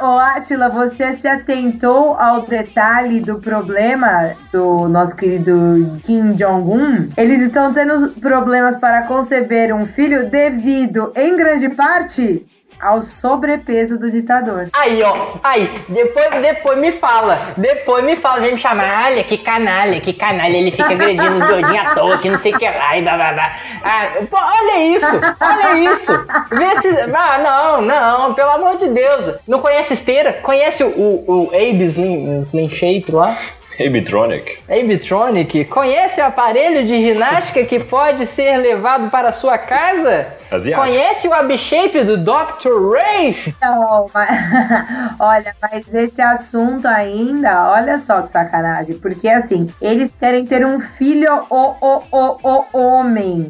[0.00, 7.08] Ô, Atila, você se atentou ao detalhe do problema do nosso querido Kim Jong-un?
[7.16, 12.46] Eles estão tendo problemas para conceber um filho devido, em grande parte,
[12.80, 14.68] ao sobrepeso do ditador.
[14.72, 19.38] Aí, ó, aí, depois, depois me fala, depois me fala, vem me chamar, olha que
[19.38, 22.64] canalha, que canalha, ele fica agredindo os gordinhos à toa, que não sei o que
[22.64, 23.56] lá, e blá blá blá.
[23.82, 26.12] Ah, pô, olha isso, olha isso.
[26.50, 26.98] Vê se.
[27.14, 29.34] Ah, não, não, pelo amor de Deus.
[29.46, 30.34] Não conhece esteira?
[30.34, 33.36] Conhece o, o, o Abe Slim, o Slim Shape lá?
[33.80, 34.58] Abitronic.
[34.68, 40.26] Abetronic, conhece o aparelho de ginástica que pode ser levado para a sua casa?
[40.50, 40.80] Asiático.
[40.80, 42.92] Conhece o Abshape do Dr.
[42.92, 43.54] Ray?
[43.62, 44.30] Não, mas,
[45.20, 50.80] olha, mas esse assunto ainda, olha só que sacanagem, porque assim, eles querem ter um
[50.80, 53.48] filho o, o, o, o homem.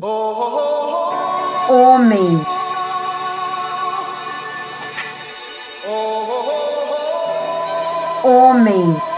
[1.71, 2.47] Homem.
[8.25, 9.18] Homem.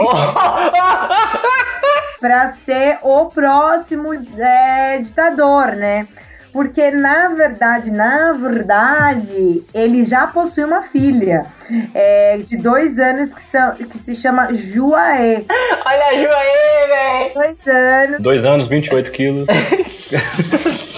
[2.20, 6.06] Pra ser o próximo é, ditador, né?
[6.52, 11.46] Porque na verdade, na verdade, ele já possui uma filha
[11.94, 15.44] é, de dois anos que, são, que se chama Juaê.
[15.86, 17.34] Olha a Ju aí, velho!
[17.34, 18.20] Dois anos.
[18.20, 19.46] Dois anos, 28 quilos.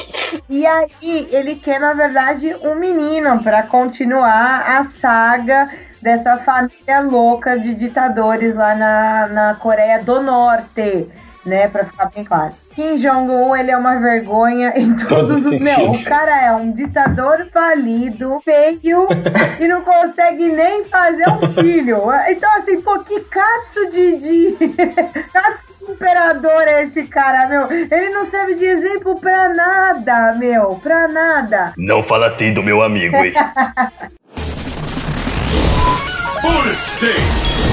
[0.53, 5.67] E aí ele quer, na verdade, um menino para continuar a saga
[6.03, 11.09] dessa família louca de ditadores lá na, na Coreia do Norte,
[11.47, 11.69] né?
[11.69, 12.53] Pra ficar bem claro.
[12.75, 16.01] Kim Jong-un, ele é uma vergonha em todos, Todos os sentidos.
[16.01, 19.07] o cara é um ditador falido, feio
[19.61, 21.99] e não consegue nem fazer um filho.
[22.29, 24.17] Então, assim, pô, que katsu de.
[24.17, 24.57] de...
[25.85, 27.71] de imperador é esse cara, meu?
[27.71, 30.77] Ele não serve de exemplo pra nada, meu.
[30.77, 31.73] Pra nada.
[31.77, 33.35] Não fala assim do meu amigo, hein?
[36.43, 37.72] Bullet Sting!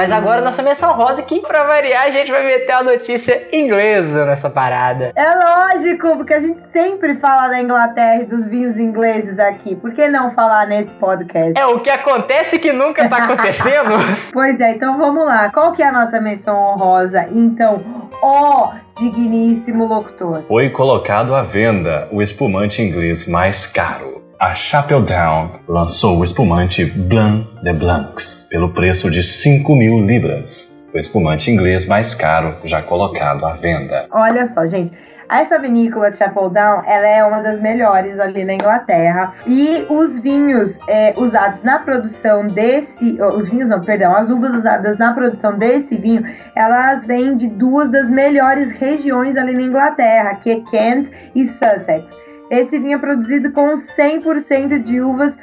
[0.00, 4.24] Mas agora nossa menção rosa que pra variar a gente vai meter a notícia inglesa
[4.24, 5.12] nessa parada.
[5.14, 9.76] É lógico, porque a gente sempre fala da Inglaterra e dos vinhos ingleses aqui.
[9.76, 11.52] Por que não falar nesse podcast?
[11.60, 13.90] É o que acontece que nunca tá acontecendo.
[14.32, 15.50] Pois é, então vamos lá.
[15.50, 17.28] Qual que é a nossa menção honrosa?
[17.30, 20.44] Então, ó digníssimo locutor.
[20.48, 24.19] Foi colocado à venda o espumante inglês mais caro.
[24.40, 30.74] A Chapeldown lançou o espumante Blanc de Blancs pelo preço de 5 mil libras.
[30.94, 34.06] O espumante inglês mais caro já colocado à venda.
[34.10, 34.92] Olha só, gente.
[35.28, 39.34] Essa vinícola Chapeldown, ela é uma das melhores ali na Inglaterra.
[39.46, 43.22] E os vinhos é, usados na produção desse...
[43.22, 44.16] Os vinhos não, perdão.
[44.16, 46.24] As uvas usadas na produção desse vinho,
[46.56, 52.29] elas vêm de duas das melhores regiões ali na Inglaterra, que é Kent e Sussex.
[52.50, 55.38] Esse vinho é produzido com 100% de uvas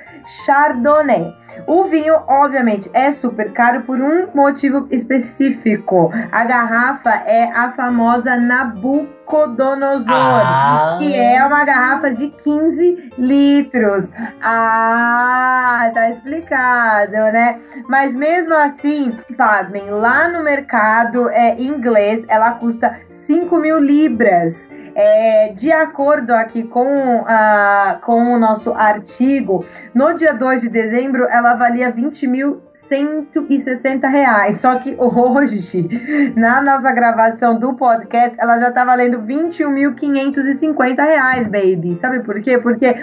[0.46, 1.34] Chardonnay.
[1.66, 6.12] O vinho, obviamente, é super caro por um motivo específico.
[6.32, 10.98] A garrafa é a famosa Nabucodonosor, Ah.
[11.00, 14.12] que é uma garrafa de 15 litros.
[14.42, 17.60] Ah, tá explicado, né?
[17.88, 24.70] Mas mesmo assim, pasmem, lá no mercado é, inglês ela custa 5 mil libras.
[25.00, 31.28] É, de acordo aqui com, a, com o nosso artigo, no dia 2 de dezembro
[31.30, 34.60] ela valia 20 mil 160 reais.
[34.60, 35.88] Só que hoje,
[36.36, 41.96] na nossa gravação do podcast, ela já tá valendo 21.550 reais, baby.
[42.02, 42.58] Sabe por quê?
[42.58, 42.96] Porque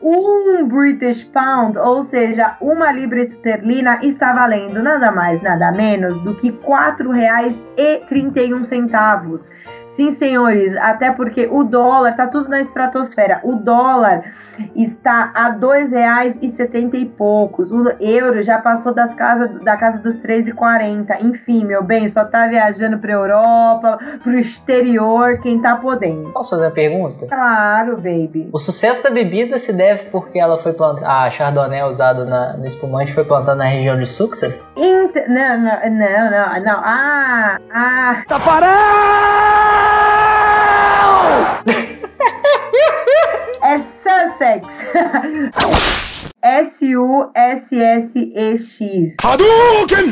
[0.00, 6.36] um British Pound, ou seja, uma libra esterlina, está valendo nada mais, nada menos do
[6.36, 9.50] que R$ 4,31.
[9.92, 13.40] Sim, senhores, até porque o dólar tá tudo na estratosfera.
[13.42, 14.22] O dólar
[14.74, 17.70] está a dois reais e setenta e poucos.
[17.72, 21.16] O euro já passou das casas da casa dos 3,40.
[21.22, 26.30] Enfim, meu bem, só tá viajando pra Europa, pro exterior, quem tá podendo.
[26.32, 27.26] Posso fazer uma pergunta?
[27.26, 28.48] Claro, baby.
[28.52, 31.08] O sucesso da bebida se deve porque ela foi plantada.
[31.10, 34.70] A Chardonnay usada na- no espumante foi plantada na região de Success?
[34.76, 36.80] Int- não, não, não, não, não.
[36.84, 38.22] Ah, ah.
[43.62, 44.66] É Sussex.
[46.42, 47.26] S-U-S-S-E-X.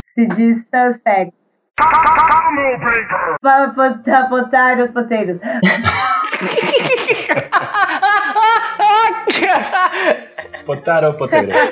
[0.05, 1.33] Se diz Sussex.
[3.43, 5.39] Fala, pota- poteiros, poteiros.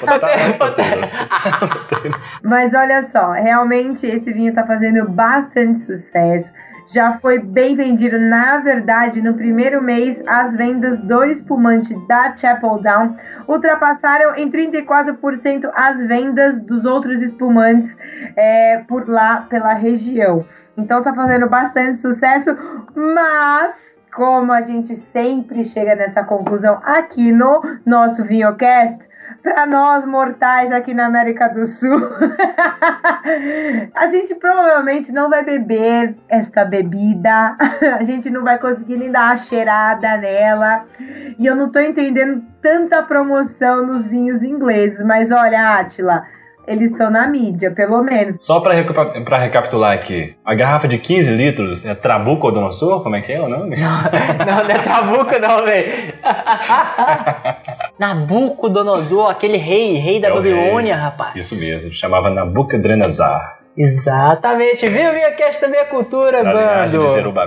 [0.01, 1.13] Potaro, poteiros.
[2.43, 6.53] Mas olha só, realmente esse vinho tá fazendo bastante sucesso.
[6.87, 8.19] Já foi bem vendido.
[8.19, 13.17] Na verdade, no primeiro mês, as vendas do espumante da Chapel Down
[13.49, 17.97] ultrapassaram em 34% as vendas dos outros espumantes
[18.37, 20.45] é, por lá pela região.
[20.77, 22.57] Então tá fazendo bastante sucesso,
[22.95, 28.99] mas como a gente sempre chega nessa conclusão aqui no nosso Vinhocast,
[29.43, 32.11] para nós mortais aqui na América do Sul,
[33.95, 37.57] a gente provavelmente não vai beber esta bebida,
[37.99, 40.85] a gente não vai conseguir nem dar a cheirada nela.
[41.39, 46.25] E eu não tô entendendo tanta promoção nos vinhos ingleses, mas olha, Atila,
[46.67, 48.37] eles estão na mídia, pelo menos.
[48.41, 53.03] Só pra, recupa- pra recapitular aqui, a garrafa de 15 litros é Trabucodonosor?
[53.03, 53.77] Como é que é o nome?
[53.77, 54.03] Não,
[54.47, 55.93] não é Trabuco não, velho.
[57.99, 61.03] Nabucodonosor, aquele rei, rei da É Babilônia, rei.
[61.03, 61.37] rapaz.
[61.37, 63.41] Isso mesmo, chamava Nabucodonosor.
[63.77, 65.13] Exatamente, viu?
[65.13, 66.59] Minha cast também é cultura, bando.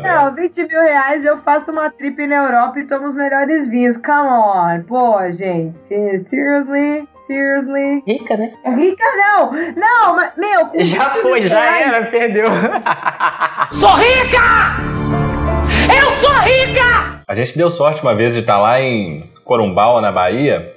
[0.07, 3.97] Não, 20 mil reais eu faço uma trip na Europa e tomo os melhores vinhos.
[3.97, 4.83] Come on.
[4.87, 5.75] Pô, gente.
[5.77, 7.07] se- Seriously?
[7.21, 8.03] Seriously?
[8.07, 8.51] Rica, né?
[8.75, 9.51] Rica não!
[9.75, 12.45] Não, mas, meu, Já 20 foi, já reais- era, perdeu.
[13.71, 14.79] Sou rica!
[15.93, 17.21] Eu sou rica!
[17.27, 20.73] A gente deu sorte uma vez de estar lá em Corumbau, na Bahia.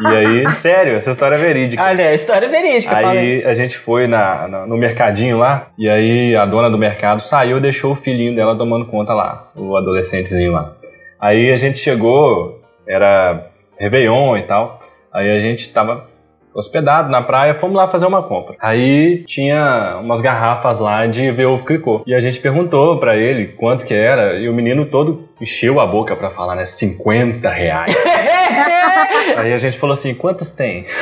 [0.00, 1.80] e aí, sério, essa história é verídica.
[1.80, 3.18] Olha, a história é verídica, falei.
[3.18, 7.22] Aí a gente foi na, na- no mercadinho lá, e aí a dona do mercado
[7.22, 10.72] saiu e deixou o filhinho dela tomando conta lá, o adolescentezinho lá.
[11.20, 13.46] Aí a gente chegou, era
[13.78, 14.80] Réveillon e tal,
[15.12, 16.09] aí a gente tava
[16.54, 18.56] hospedado na praia, fomos lá fazer uma compra.
[18.60, 23.84] Aí tinha umas garrafas lá de Veuve Clicquot, e a gente perguntou pra ele quanto
[23.84, 27.96] que era, e o menino todo encheu a boca pra falar, né, 50 reais.
[29.36, 30.86] aí a gente falou assim, quantas tem?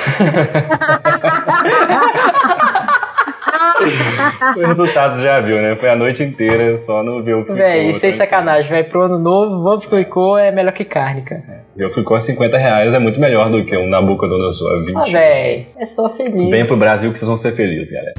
[4.56, 5.76] o resultado você já viu, né?
[5.76, 7.58] Foi a noite inteira só no Veuve Clicquot.
[7.58, 8.16] Véi, sem tranquilo.
[8.16, 11.66] sacanagem, vai pro ano novo, vamos clicou, é melhor que carne, cara.
[11.76, 14.96] Eu fui com 50 reais, é muito melhor do que um Nabucodonosor a 20.
[14.96, 16.50] Ah, véi, é só feliz.
[16.50, 18.14] Vem pro Brasil que vocês vão ser felizes, galera.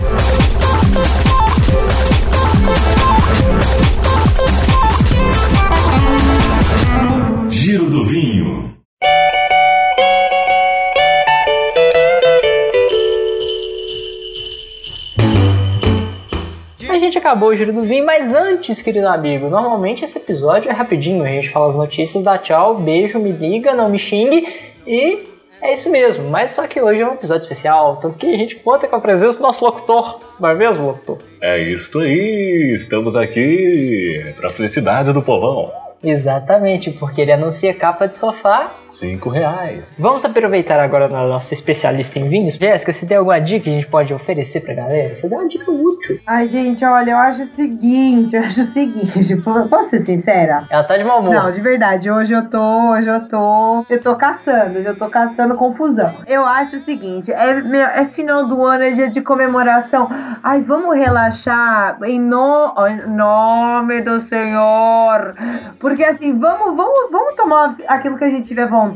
[7.49, 8.73] Giro do Vinho.
[17.09, 21.23] Gente acabou o giro do vinho, mas antes, querido amigo, normalmente esse episódio é rapidinho.
[21.23, 24.47] A gente fala as notícias, dá tchau, beijo, me liga, não me xingue
[24.85, 25.27] e
[25.61, 26.29] é isso mesmo.
[26.29, 29.01] Mas só que hoje é um episódio especial, tanto que a gente conta com a
[29.01, 31.17] presença do nosso locutor, não é mesmo, locutor?
[31.41, 35.71] É isso aí, estamos aqui pra felicidade do povão.
[36.01, 38.71] Exatamente, porque ele anuncia capa de sofá.
[38.99, 39.93] 5 reais.
[39.97, 42.55] Vamos aproveitar agora na nossa especialista em vinhos.
[42.55, 45.15] Jéssica, se tem alguma dica que a gente pode oferecer pra galera?
[45.15, 46.19] Você dá uma dica útil.
[46.27, 49.35] Ai, gente, olha, eu acho o seguinte, eu acho o seguinte,
[49.69, 50.63] posso ser sincera?
[50.69, 51.33] Ela tá de mau humor.
[51.33, 55.07] Não, de verdade, hoje eu tô, hoje eu tô, eu tô caçando, hoje eu tô
[55.07, 56.13] caçando confusão.
[56.27, 60.09] Eu acho o seguinte, é, meu, é final do ano, é dia de comemoração.
[60.43, 65.35] Ai, vamos relaxar em no, em nome do Senhor.
[65.79, 68.88] Porque assim, vamos, vamos, vamos tomar aquilo que a gente tiver vontade.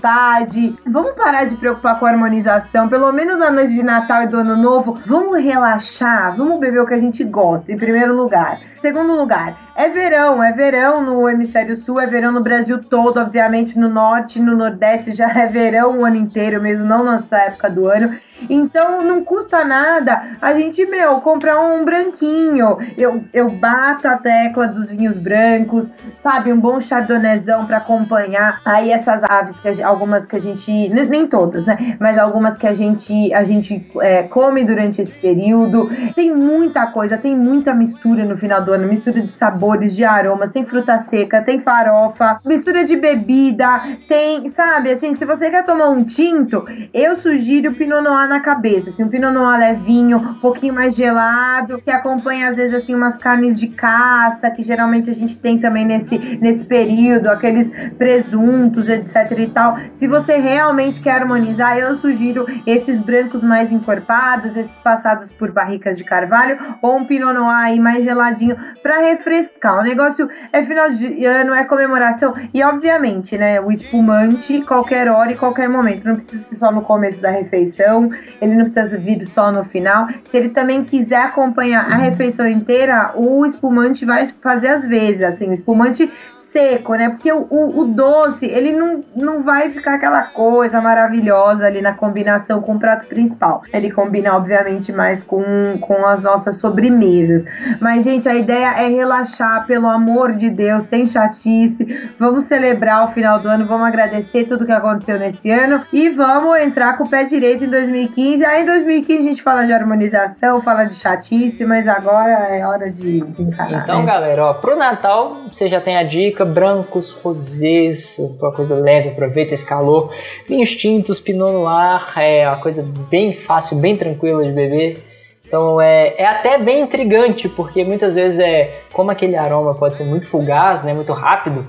[0.85, 4.37] Vamos parar de preocupar com a harmonização, pelo menos na noite de Natal e do
[4.37, 4.99] Ano Novo.
[5.05, 8.59] Vamos relaxar, vamos beber o que a gente gosta, em primeiro lugar.
[8.81, 13.79] Segundo lugar, é verão, é verão no hemisfério sul, é verão no Brasil todo, obviamente
[13.79, 17.87] no norte, no nordeste já é verão o ano inteiro mesmo, não nessa época do
[17.87, 18.13] ano.
[18.49, 22.77] Então não custa nada a gente, meu, comprar um branquinho.
[22.97, 25.89] Eu, eu bato a tecla dos vinhos brancos,
[26.21, 26.51] sabe?
[26.51, 28.61] Um bom chardonnayzão para acompanhar.
[28.65, 30.89] Aí essas aves, que a, algumas que a gente.
[30.89, 31.95] Nem todas, né?
[31.99, 35.89] Mas algumas que a gente, a gente é, come durante esse período.
[36.15, 40.51] Tem muita coisa, tem muita mistura no final do ano mistura de sabores, de aromas.
[40.51, 44.91] Tem fruta seca, tem farofa, mistura de bebida, tem, sabe?
[44.91, 49.03] Assim, se você quer tomar um tinto, eu sugiro o Pinot Noir na cabeça, assim,
[49.03, 53.59] um Pinot Noir levinho, um pouquinho mais gelado, que acompanha às vezes assim umas carnes
[53.59, 59.47] de caça, que geralmente a gente tem também nesse, nesse período, aqueles presuntos, etc e
[59.47, 59.77] tal.
[59.95, 65.95] Se você realmente quer harmonizar, eu sugiro esses brancos mais encorpados, esses passados por barricas
[65.95, 69.79] de carvalho, ou um Pinot Noir aí mais geladinho para refrescar.
[69.79, 75.31] O negócio é final de ano, é comemoração e obviamente, né, o espumante qualquer hora
[75.31, 78.09] e qualquer momento, não precisa ser só no começo da refeição,
[78.41, 80.07] ele não precisa vir só no final.
[80.29, 85.49] Se ele também quiser acompanhar a refeição inteira, o espumante vai fazer as vezes, assim,
[85.49, 86.09] o espumante
[86.53, 87.09] seco, né?
[87.09, 91.93] Porque o, o, o, doce, ele não, não vai ficar aquela coisa maravilhosa ali na
[91.93, 93.63] combinação com o prato principal.
[93.73, 95.43] Ele combina, obviamente, mais com,
[95.81, 97.43] com as nossas sobremesas.
[97.81, 101.85] Mas, gente, a ideia é relaxar, pelo amor de Deus, sem chatice.
[102.19, 106.59] Vamos celebrar o final do ano, vamos agradecer tudo que aconteceu nesse ano e vamos
[106.59, 107.69] entrar com o pé direito em
[108.07, 108.45] 2015.
[108.45, 112.91] Aí em 2015 a gente fala de harmonização, fala de chatice, mas agora é hora
[112.91, 113.83] de, de encarar.
[113.83, 114.05] Então, né?
[114.05, 119.53] galera, ó, pro Natal você já tem a dica brancos, rosés, uma coisa leve, aproveita
[119.53, 120.13] esse calor.
[120.47, 125.03] Vinhos tintos, Pinot Noir, é uma coisa bem fácil, bem tranquila de beber.
[125.45, 130.03] Então é, é até bem intrigante, porque muitas vezes é como aquele aroma pode ser
[130.03, 131.67] muito fugaz, né, muito rápido,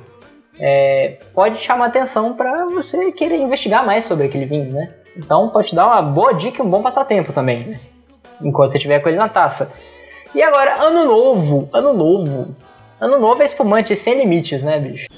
[0.59, 4.89] é, pode chamar atenção para você querer investigar mais sobre aquele vinho, né?
[5.17, 7.81] Então pode te dar uma boa dica e um bom passatempo também, né?
[8.43, 9.71] enquanto você tiver com ele na taça.
[10.35, 12.57] E agora, ano novo, ano novo.
[13.01, 15.09] Ano novo é espumante sem limites, né, bicho?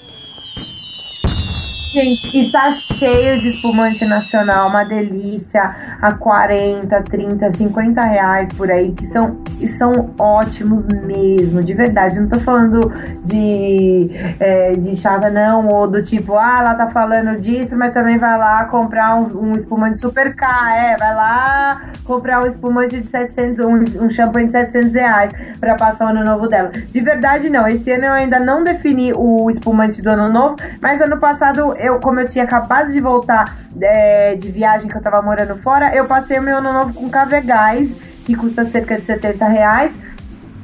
[1.96, 8.70] Gente, e tá cheio de espumante nacional, uma delícia, a 40, 30, 50 reais por
[8.70, 12.20] aí, que são, que são ótimos mesmo, de verdade.
[12.20, 12.92] Não tô falando
[13.24, 18.18] de, é, de chata, não, ou do tipo, ah, ela tá falando disso, mas também
[18.18, 23.08] vai lá comprar um, um espumante super caro, é, vai lá comprar um espumante de
[23.08, 26.68] 700, um, um champanhe de 700 reais pra passar o ano novo dela.
[26.68, 31.00] De verdade, não, esse ano eu ainda não defini o espumante do ano novo, mas
[31.00, 35.56] ano passado como eu tinha acabado de voltar é, de viagem que eu tava morando
[35.62, 37.94] fora, eu passei o meu ano novo com Cavegás,
[38.24, 39.98] que custa cerca de 70 reais.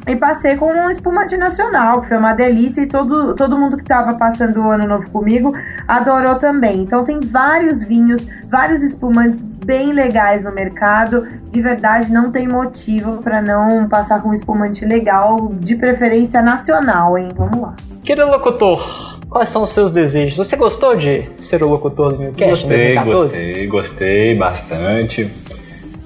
[0.06, 3.84] E passei com um espumante nacional, que foi uma delícia, e todo, todo mundo que
[3.84, 5.54] tava passando o ano novo comigo
[5.86, 6.80] adorou também.
[6.80, 11.28] Então tem vários vinhos, vários espumantes bem legais no mercado.
[11.52, 17.16] De verdade, não tem motivo para não passar com um espumante legal, de preferência nacional,
[17.16, 17.28] hein?
[17.36, 17.74] Vamos lá.
[18.02, 20.36] Querido locutor, quais são os seus desejos?
[20.36, 23.22] Você gostou de ser o locutor do Newcast Gostei, em 2014?
[23.22, 25.30] gostei, gostei bastante.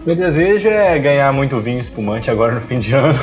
[0.06, 3.18] Meu desejo é ganhar muito vinho espumante agora no fim de ano.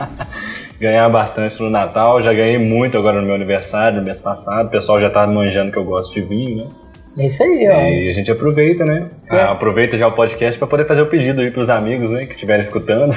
[0.80, 2.22] ganhar bastante no Natal.
[2.22, 4.68] Já ganhei muito agora no meu aniversário, no mês passado.
[4.68, 6.70] O pessoal já tá manjando que eu gosto de vinho, né?
[7.18, 7.80] É isso aí, ó.
[7.80, 9.08] E a gente aproveita, né?
[9.28, 9.40] É.
[9.40, 12.32] Ah, Aproveita já o podcast para poder fazer o pedido aí pros amigos, né, que
[12.32, 13.14] estiverem escutando.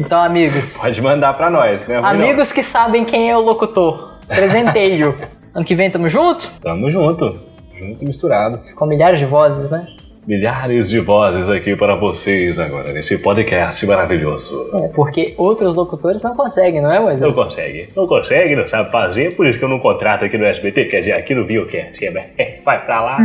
[0.00, 0.76] Então, amigos.
[0.80, 2.00] Pode mandar pra nós, né?
[2.02, 4.13] Amigos que sabem quem é o locutor.
[4.26, 5.16] Presenteio.
[5.54, 6.50] ano que vem tamo junto?
[6.60, 7.40] Tamo junto.
[7.78, 8.60] Junto e misturado.
[8.74, 9.86] Com milhares de vozes, né?
[10.26, 14.70] Milhares de vozes aqui para vocês agora, nesse podcast maravilhoso.
[14.74, 17.34] É, porque outros locutores não conseguem, não é, Não Moisés?
[17.34, 17.88] consegue.
[17.96, 21.00] Não consegue, não sabe fazer, por isso que eu não contrato aqui no SBT, quer
[21.00, 22.04] dizer, aqui no Viocast.
[22.38, 23.18] É, Vai pra lá.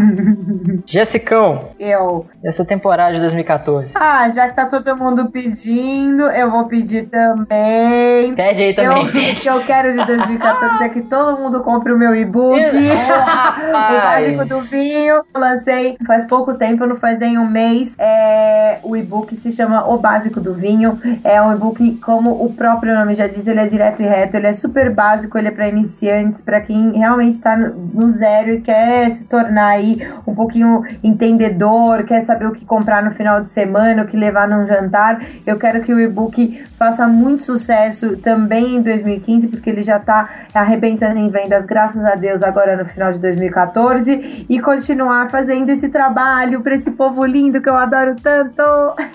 [0.86, 2.26] Jessicão, Eu.
[2.43, 3.93] essa temporada de 2014.
[3.95, 8.34] Ah, já que tá todo mundo pedindo, eu vou pedir também.
[8.34, 9.08] Pede aí Eu, também.
[9.32, 12.60] o que eu quero de 2014 é que todo mundo compre o meu e-book.
[12.60, 15.16] Oh, o básico do vinho.
[15.34, 17.96] Eu lancei faz pouco tempo, não faz nem um mês.
[17.98, 21.00] É, o e-book se chama O Básico do Vinho.
[21.24, 24.48] É um e-book, como o próprio nome já diz, ele é direto e reto, ele
[24.48, 29.12] é super básico, ele é para iniciantes, para quem realmente tá no, zero e quer
[29.12, 34.04] se tornar aí um pouquinho entendedor, quer saber o que comprar no final de semana,
[34.04, 35.24] o que levar num jantar.
[35.46, 40.30] Eu quero que o e-book faça muito sucesso também em 2015, porque ele já tá
[40.54, 45.90] arrebentando em vendas, graças a Deus, agora no final de 2014, e continuar fazendo esse
[45.90, 48.61] trabalho esse povo lindo que eu adoro tanto.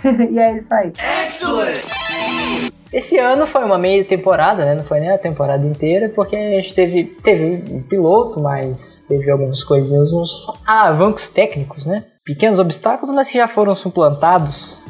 [0.30, 0.92] e é isso aí.
[2.92, 4.74] Esse ano foi uma meia temporada, né?
[4.76, 9.30] Não foi nem a temporada inteira, porque a gente teve, teve um piloto, mas teve
[9.30, 12.04] algumas coisinhas, uns alavancos técnicos, né?
[12.24, 14.80] Pequenos obstáculos, mas que já foram suplantados.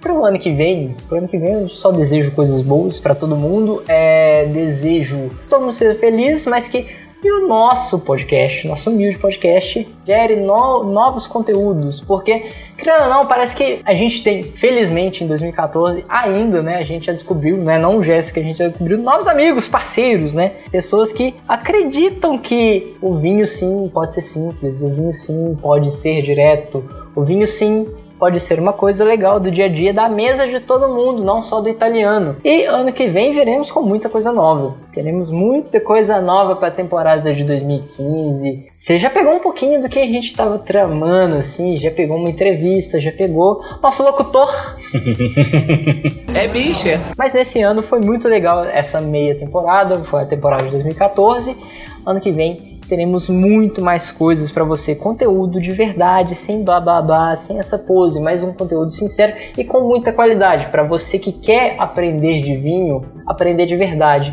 [0.00, 3.14] Para o ano que vem, pro ano que vem eu só desejo coisas boas para
[3.14, 3.84] todo mundo.
[3.86, 6.88] É, desejo todo mundo seja feliz, mas que
[7.22, 13.26] e o nosso podcast, nosso humilde podcast, gere no- novos conteúdos, porque, querendo ou não,
[13.26, 17.78] parece que a gente tem, felizmente, em 2014, ainda, né, a gente já descobriu, né,
[17.78, 22.96] não o Jéssica, a gente já descobriu novos amigos, parceiros, né, pessoas que acreditam que
[23.00, 27.86] o vinho sim pode ser simples, o vinho sim pode ser direto, o vinho sim
[28.22, 31.42] pode ser uma coisa legal do dia a dia da mesa de todo mundo, não
[31.42, 32.36] só do italiano.
[32.44, 34.76] E ano que vem veremos com muita coisa nova.
[34.94, 38.68] Teremos muita coisa nova para a temporada de 2015.
[38.78, 42.30] Você já pegou um pouquinho do que a gente estava tramando, assim, já pegou uma
[42.30, 44.48] entrevista, já pegou nosso locutor.
[46.34, 47.00] É bicha.
[47.16, 51.56] Mas nesse ano foi muito legal essa meia temporada, foi a temporada de 2014.
[52.04, 57.00] Ano que vem teremos muito mais coisas para você, conteúdo de verdade, sem blá blá
[57.00, 61.32] blá, sem essa pose, mas um conteúdo sincero e com muita qualidade para você que
[61.32, 64.32] quer aprender de vinho, aprender de verdade.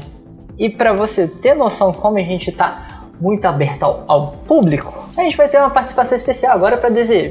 [0.57, 5.21] E para você ter noção como a gente tá muito aberto ao, ao público, a
[5.21, 6.89] gente vai ter uma participação especial agora para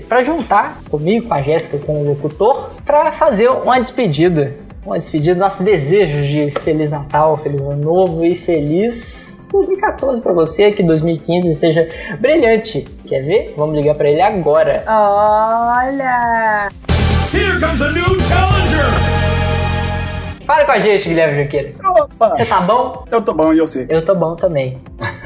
[0.09, 4.55] para juntar comigo, com a Jéssica, com o locutor, para fazer uma despedida.
[4.87, 9.28] Uma despedida, nossos desejos de Feliz Natal, Feliz Ano Novo e Feliz
[9.59, 11.89] 2014 para você, que 2015 seja
[12.21, 12.87] brilhante.
[13.07, 13.55] Quer ver?
[13.57, 14.85] Vamos ligar para ele agora.
[14.87, 16.69] Olha!
[17.33, 19.19] Here comes a new challenger!
[20.47, 21.75] Fala com a gente, Guilherme Junqueira.
[21.85, 22.29] Opa!
[22.31, 23.05] Você tá bom?
[23.11, 23.87] Eu tô bom, e você?
[23.91, 24.79] Eu tô bom também.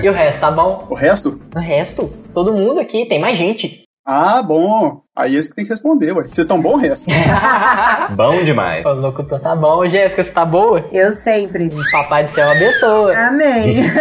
[0.02, 0.86] E o resto, tá bom?
[0.90, 1.40] O resto?
[1.54, 2.12] O resto?
[2.34, 3.81] Todo mundo aqui, tem mais gente.
[4.04, 5.02] Ah, bom.
[5.14, 6.24] Aí esse que tem que responder, ué.
[6.24, 7.08] Vocês estão bom, o resto?
[8.16, 8.84] Bom demais.
[8.84, 9.86] O locutor tá bom.
[9.86, 10.84] Jéssica, você tá boa?
[10.90, 11.68] Eu sempre.
[11.92, 13.16] Papai do céu abençoa.
[13.16, 13.76] Amém.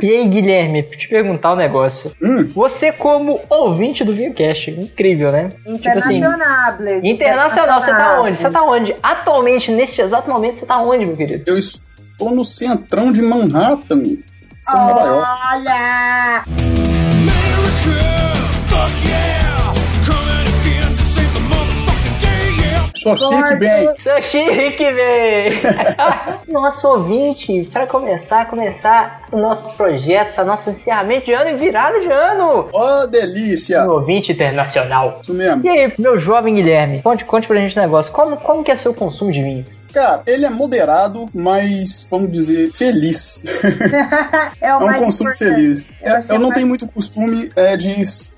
[0.00, 2.12] E aí, Guilherme, te perguntar um negócio.
[2.22, 2.50] Hum.
[2.54, 5.48] Você, como ouvinte do Viewcast, incrível, né?
[5.66, 7.02] Internacionables.
[7.02, 8.38] Internacional, você tá onde?
[8.38, 8.96] Você tá onde?
[9.02, 11.44] Atualmente, neste exato momento, você tá onde, meu querido?
[11.46, 14.02] Eu estou no centrão de Manhattan.
[14.60, 15.26] Estou em Nova York.
[15.52, 16.44] Olha!
[23.14, 23.94] Só chique bem.
[23.98, 25.48] Seu chique, véi!
[26.48, 32.00] Nosso ouvinte, para começar, começar os nossos projetos, a nosso encerramento de ano e virada
[32.00, 32.68] de ano!
[32.72, 33.84] Ó, delícia.
[33.84, 35.18] Um ouvinte internacional.
[35.22, 35.64] Isso mesmo.
[35.64, 38.12] E aí, meu jovem Guilherme, conte, conte pra gente um negócio.
[38.12, 39.64] Como, como que é seu consumo de vinho?
[39.92, 43.42] Cara, ele é moderado, mas, vamos dizer, feliz.
[44.60, 45.54] é É o um mais consumo importante.
[45.56, 45.90] feliz.
[46.04, 47.88] Eu É, eu não mais- tenho muito costume é, de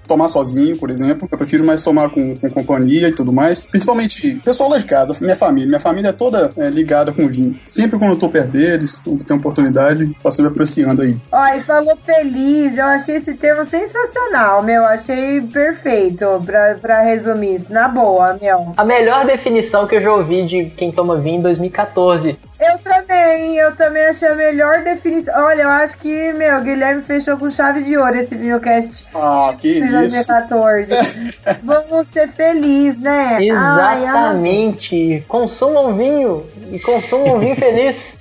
[0.09, 1.29] tomar sozinho, por exemplo.
[1.31, 3.67] Eu prefiro mais tomar com, com companhia e tudo mais.
[3.67, 5.69] Principalmente pessoal lá de casa, minha família.
[5.69, 7.59] Minha família é toda é, ligada com vinho.
[7.67, 11.17] Sempre quando eu tô perto deles, quando tem oportunidade, tá sempre apreciando aí.
[11.31, 17.57] Ó, e falou feliz, eu achei esse termo sensacional, meu, achei perfeito pra, pra resumir
[17.57, 18.73] isso, na boa, meu.
[18.77, 22.39] A melhor definição que eu já ouvi de quem toma vinho em 2014.
[22.61, 25.35] Eu também eu também achei a melhor definição.
[25.45, 29.79] Olha, eu acho que, meu, Guilherme fechou com chave de ouro esse videocast Ah, que
[29.79, 29.87] isso.
[30.01, 30.91] 2014.
[31.63, 33.37] Vamos ser felizes, né?
[33.37, 34.03] Ai, ai.
[34.03, 35.25] Exatamente.
[35.29, 38.17] Consumam vinho e consumam vinho feliz.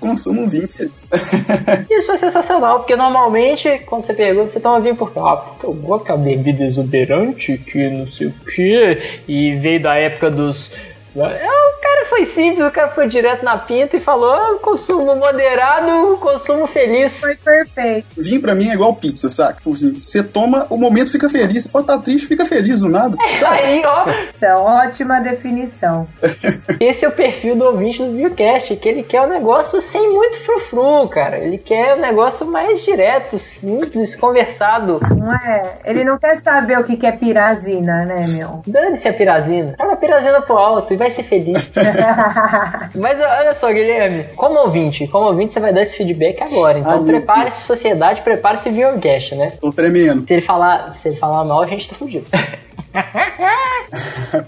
[0.00, 1.08] Consumo um vinho feliz.
[1.90, 5.18] Isso é sensacional, porque normalmente, quando você pergunta, você toma vinho por quê?
[5.22, 9.54] Ah, porque eu gosto que é uma bebida exuberante, que não sei o quê, e
[9.56, 10.72] veio da época dos.
[11.16, 15.14] É, O cara foi simples, o cara foi direto na pinta e falou: ah, consumo
[15.16, 17.18] moderado, consumo feliz.
[17.18, 18.06] Foi perfeito.
[18.16, 19.54] Vinho pra mim é igual pizza, saca?
[19.54, 21.64] Tipo Você toma, o momento fica feliz.
[21.64, 23.16] Você pode estar triste, fica feliz do nada.
[23.36, 23.62] sabe?
[23.62, 24.04] Aí, ó,
[24.36, 26.06] Então, ótima definição.
[26.80, 30.38] esse é o perfil do ouvinte do Viewcast, que ele quer um negócio sem muito
[30.40, 31.38] frufru, cara.
[31.38, 35.00] Ele quer um negócio mais direto, simples, conversado.
[35.16, 35.74] Não é?
[35.84, 38.62] Ele não quer saber o que que é pirazina, né, meu?
[38.66, 39.74] Dane-se a pirazina.
[39.80, 41.70] Joga a pirazina pro alto e vai ser feliz.
[42.94, 46.78] Mas olha só, Guilherme, como ouvinte, como ouvinte você vai dar esse feedback agora.
[46.78, 49.52] Então Ah, prepare-se, sociedade, prepare-se Viewcast, né?
[49.60, 50.26] Tô tremendo.
[50.26, 52.26] Se ele falar, se ele falar mal, a gente tá fudido.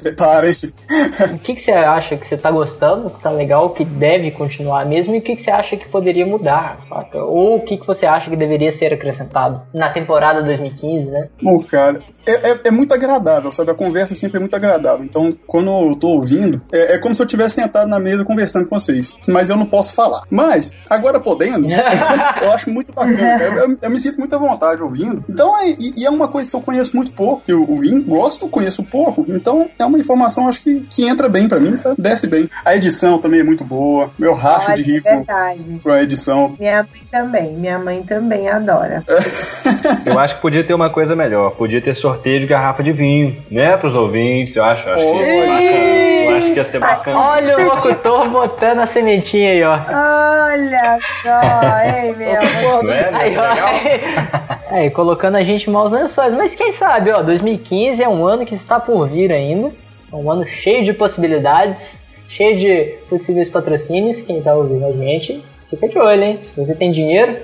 [0.03, 0.73] Preparem-se.
[1.35, 4.87] o que, que você acha que você tá gostando, que tá legal, que deve continuar
[4.87, 7.23] mesmo, e o que, que você acha que poderia mudar, saca?
[7.25, 11.29] Ou o que, que você acha que deveria ser acrescentado na temporada 2015, né?
[11.43, 13.71] Bom, cara, é, é, é muito agradável, sabe?
[13.71, 15.05] A conversa sempre é muito agradável.
[15.05, 18.67] Então, quando eu tô ouvindo, é, é como se eu tivesse sentado na mesa conversando
[18.67, 19.15] com vocês.
[19.29, 20.23] Mas eu não posso falar.
[20.31, 21.67] Mas, agora podendo,
[22.43, 23.43] eu acho muito bacana.
[23.43, 25.25] Eu, eu- eu me sinto muito à vontade ouvindo.
[25.29, 27.99] Então, é, e, e é uma coisa que eu conheço muito pouco, que eu ouvi,
[28.01, 29.25] gosto, conheço pouco.
[29.29, 31.97] Então, é uma informação, acho que, que entra bem pra mim, sabe?
[32.01, 32.49] Desce bem.
[32.65, 34.11] A edição também é muito boa.
[34.19, 35.03] Eu racho Olha, de é rir
[35.83, 36.57] com, a edição.
[36.59, 37.53] Minha mãe também.
[37.53, 39.03] Minha mãe também adora.
[40.05, 41.53] Eu acho que podia ter uma coisa melhor.
[41.53, 44.55] Podia ter sorteio de garrafa de vinho, né, pros ouvintes.
[44.57, 45.47] Eu acho, eu acho, que, Olha.
[45.47, 45.71] bacana.
[45.71, 47.19] eu acho que ia ser bacana.
[47.19, 49.75] Olha o locutor botando a sementinha aí, ó.
[49.75, 52.27] Olha só, ei, meu.
[52.83, 53.11] Não é?
[53.11, 53.43] Não é Aí, ó.
[53.49, 53.69] legal?
[54.71, 56.35] Aí, colocando a gente em maus lençóis.
[56.35, 59.73] Mas quem sabe, ó, 2015 é um ano que está por vir ainda.
[60.13, 64.21] É um ano cheio de possibilidades, cheio de possíveis patrocínios.
[64.23, 66.41] Quem tá ouvindo a gente, fica de olho, hein?
[66.43, 67.37] Se você tem dinheiro,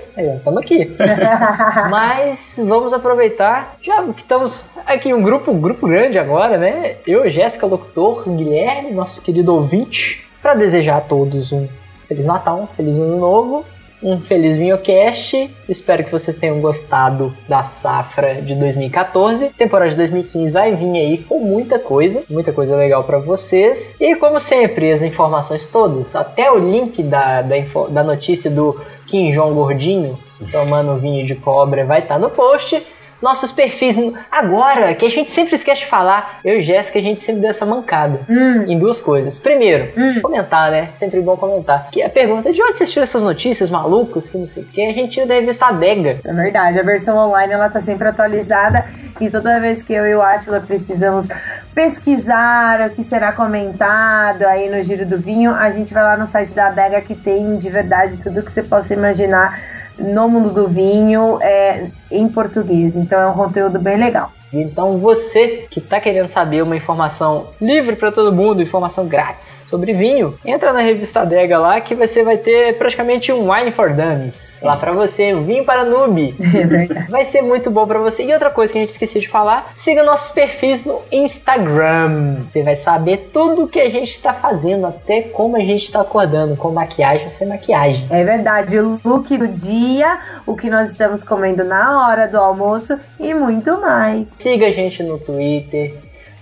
[0.43, 0.95] tamo aqui.
[1.89, 6.95] Mas vamos aproveitar, já que estamos aqui em um grupo, um grupo grande agora, né?
[7.05, 11.67] Eu, Jéssica, locutor, Guilherme, nosso querido ouvinte, para desejar a todos um
[12.07, 13.65] Feliz Natal, um Feliz Ano Novo,
[14.03, 15.49] um Feliz Vinhocast.
[15.67, 19.49] Espero que vocês tenham gostado da safra de 2014.
[19.57, 23.95] Temporada de 2015 vai vir aí com muita coisa, muita coisa legal para vocês.
[23.99, 28.79] E como sempre, as informações todas, até o link da, da, info- da notícia do
[29.07, 30.19] Kim Jong Gordinho
[30.51, 32.85] tomando vinho de cobra vai estar no post.
[33.23, 33.95] Nossos perfis,
[34.29, 37.47] agora, que a gente sempre esquece de falar, eu e Jéssica, a gente sempre dá
[37.47, 39.39] essa mancada Hum, em duas coisas.
[39.39, 39.87] Primeiro,
[40.21, 40.89] comentar, né?
[40.99, 41.87] Sempre bom comentar.
[41.89, 44.65] Que é a pergunta de onde vocês tiram essas notícias malucas, que não sei o
[44.65, 46.17] que, a gente tira da revista Adega.
[46.23, 46.77] é verdade.
[46.77, 48.85] A versão online ela tá sempre atualizada
[49.21, 51.25] e toda vez que eu e o Atila precisamos
[51.73, 56.27] pesquisar o que será comentado aí no Giro do Vinho, a gente vai lá no
[56.27, 59.59] site da Adega que tem de verdade tudo que você possa imaginar
[59.97, 62.95] no mundo do vinho é, em português.
[62.95, 64.31] Então é um conteúdo bem legal.
[64.51, 69.93] Então você que tá querendo saber uma informação livre para todo mundo, informação grátis sobre
[69.93, 74.52] vinho, entra na revista Adega lá que você vai ter praticamente um Wine for Dummies.
[74.63, 76.33] Lá pra você, um vinho para noob.
[76.53, 77.09] É verdade.
[77.09, 78.23] Vai ser muito bom pra você.
[78.23, 82.37] E outra coisa que a gente esqueceu de falar, siga nossos perfis no Instagram.
[82.51, 86.01] Você vai saber tudo o que a gente tá fazendo, até como a gente tá
[86.01, 88.05] acordando, com maquiagem ou sem maquiagem.
[88.09, 92.97] É verdade, o look do dia, o que nós estamos comendo na hora do almoço
[93.19, 94.27] e muito mais.
[94.37, 95.95] Siga a gente no Twitter.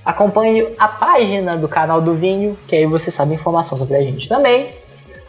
[0.03, 4.27] Acompanhe a página do canal do Vinho, que aí você sabe informação sobre a gente
[4.27, 4.67] também.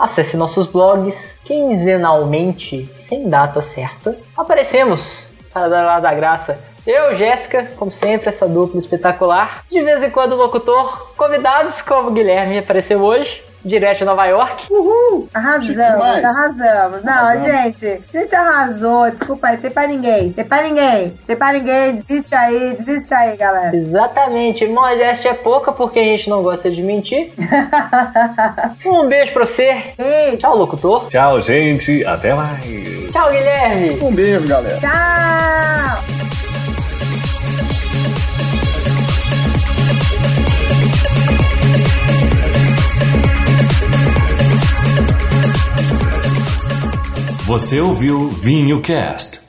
[0.02, 4.18] Acesse nossos blogs quinzenalmente, sem data certa.
[4.36, 6.58] Aparecemos para dar lá da graça.
[6.84, 9.64] Eu, Jéssica, como sempre, essa dupla espetacular.
[9.70, 11.12] De vez em quando, locutor.
[11.16, 14.66] Convidados como Guilherme apareceu hoje, direto de Nova York.
[14.70, 15.28] Uhul!
[15.34, 17.02] Arrasamos, arrasamos.
[17.04, 17.42] Não, Arrasamos.
[17.78, 19.10] gente, a gente arrasou.
[19.10, 20.32] Desculpa aí, tem pra ninguém.
[20.32, 21.18] Tem pra ninguém.
[21.26, 21.96] Tem pra ninguém.
[21.96, 23.76] Desiste aí, desiste aí, galera.
[23.76, 27.32] Exatamente, modéstia é pouca porque a gente não gosta de mentir.
[28.86, 29.82] um beijo pra você.
[29.96, 30.38] Beijo.
[30.38, 31.08] Tchau, locutor.
[31.08, 32.04] Tchau, gente.
[32.04, 32.60] Até mais.
[33.12, 33.98] Tchau, Guilherme.
[34.02, 34.78] Um beijo, galera.
[34.78, 36.31] Tchau!
[47.52, 49.41] Você ouviu Vinho Cast.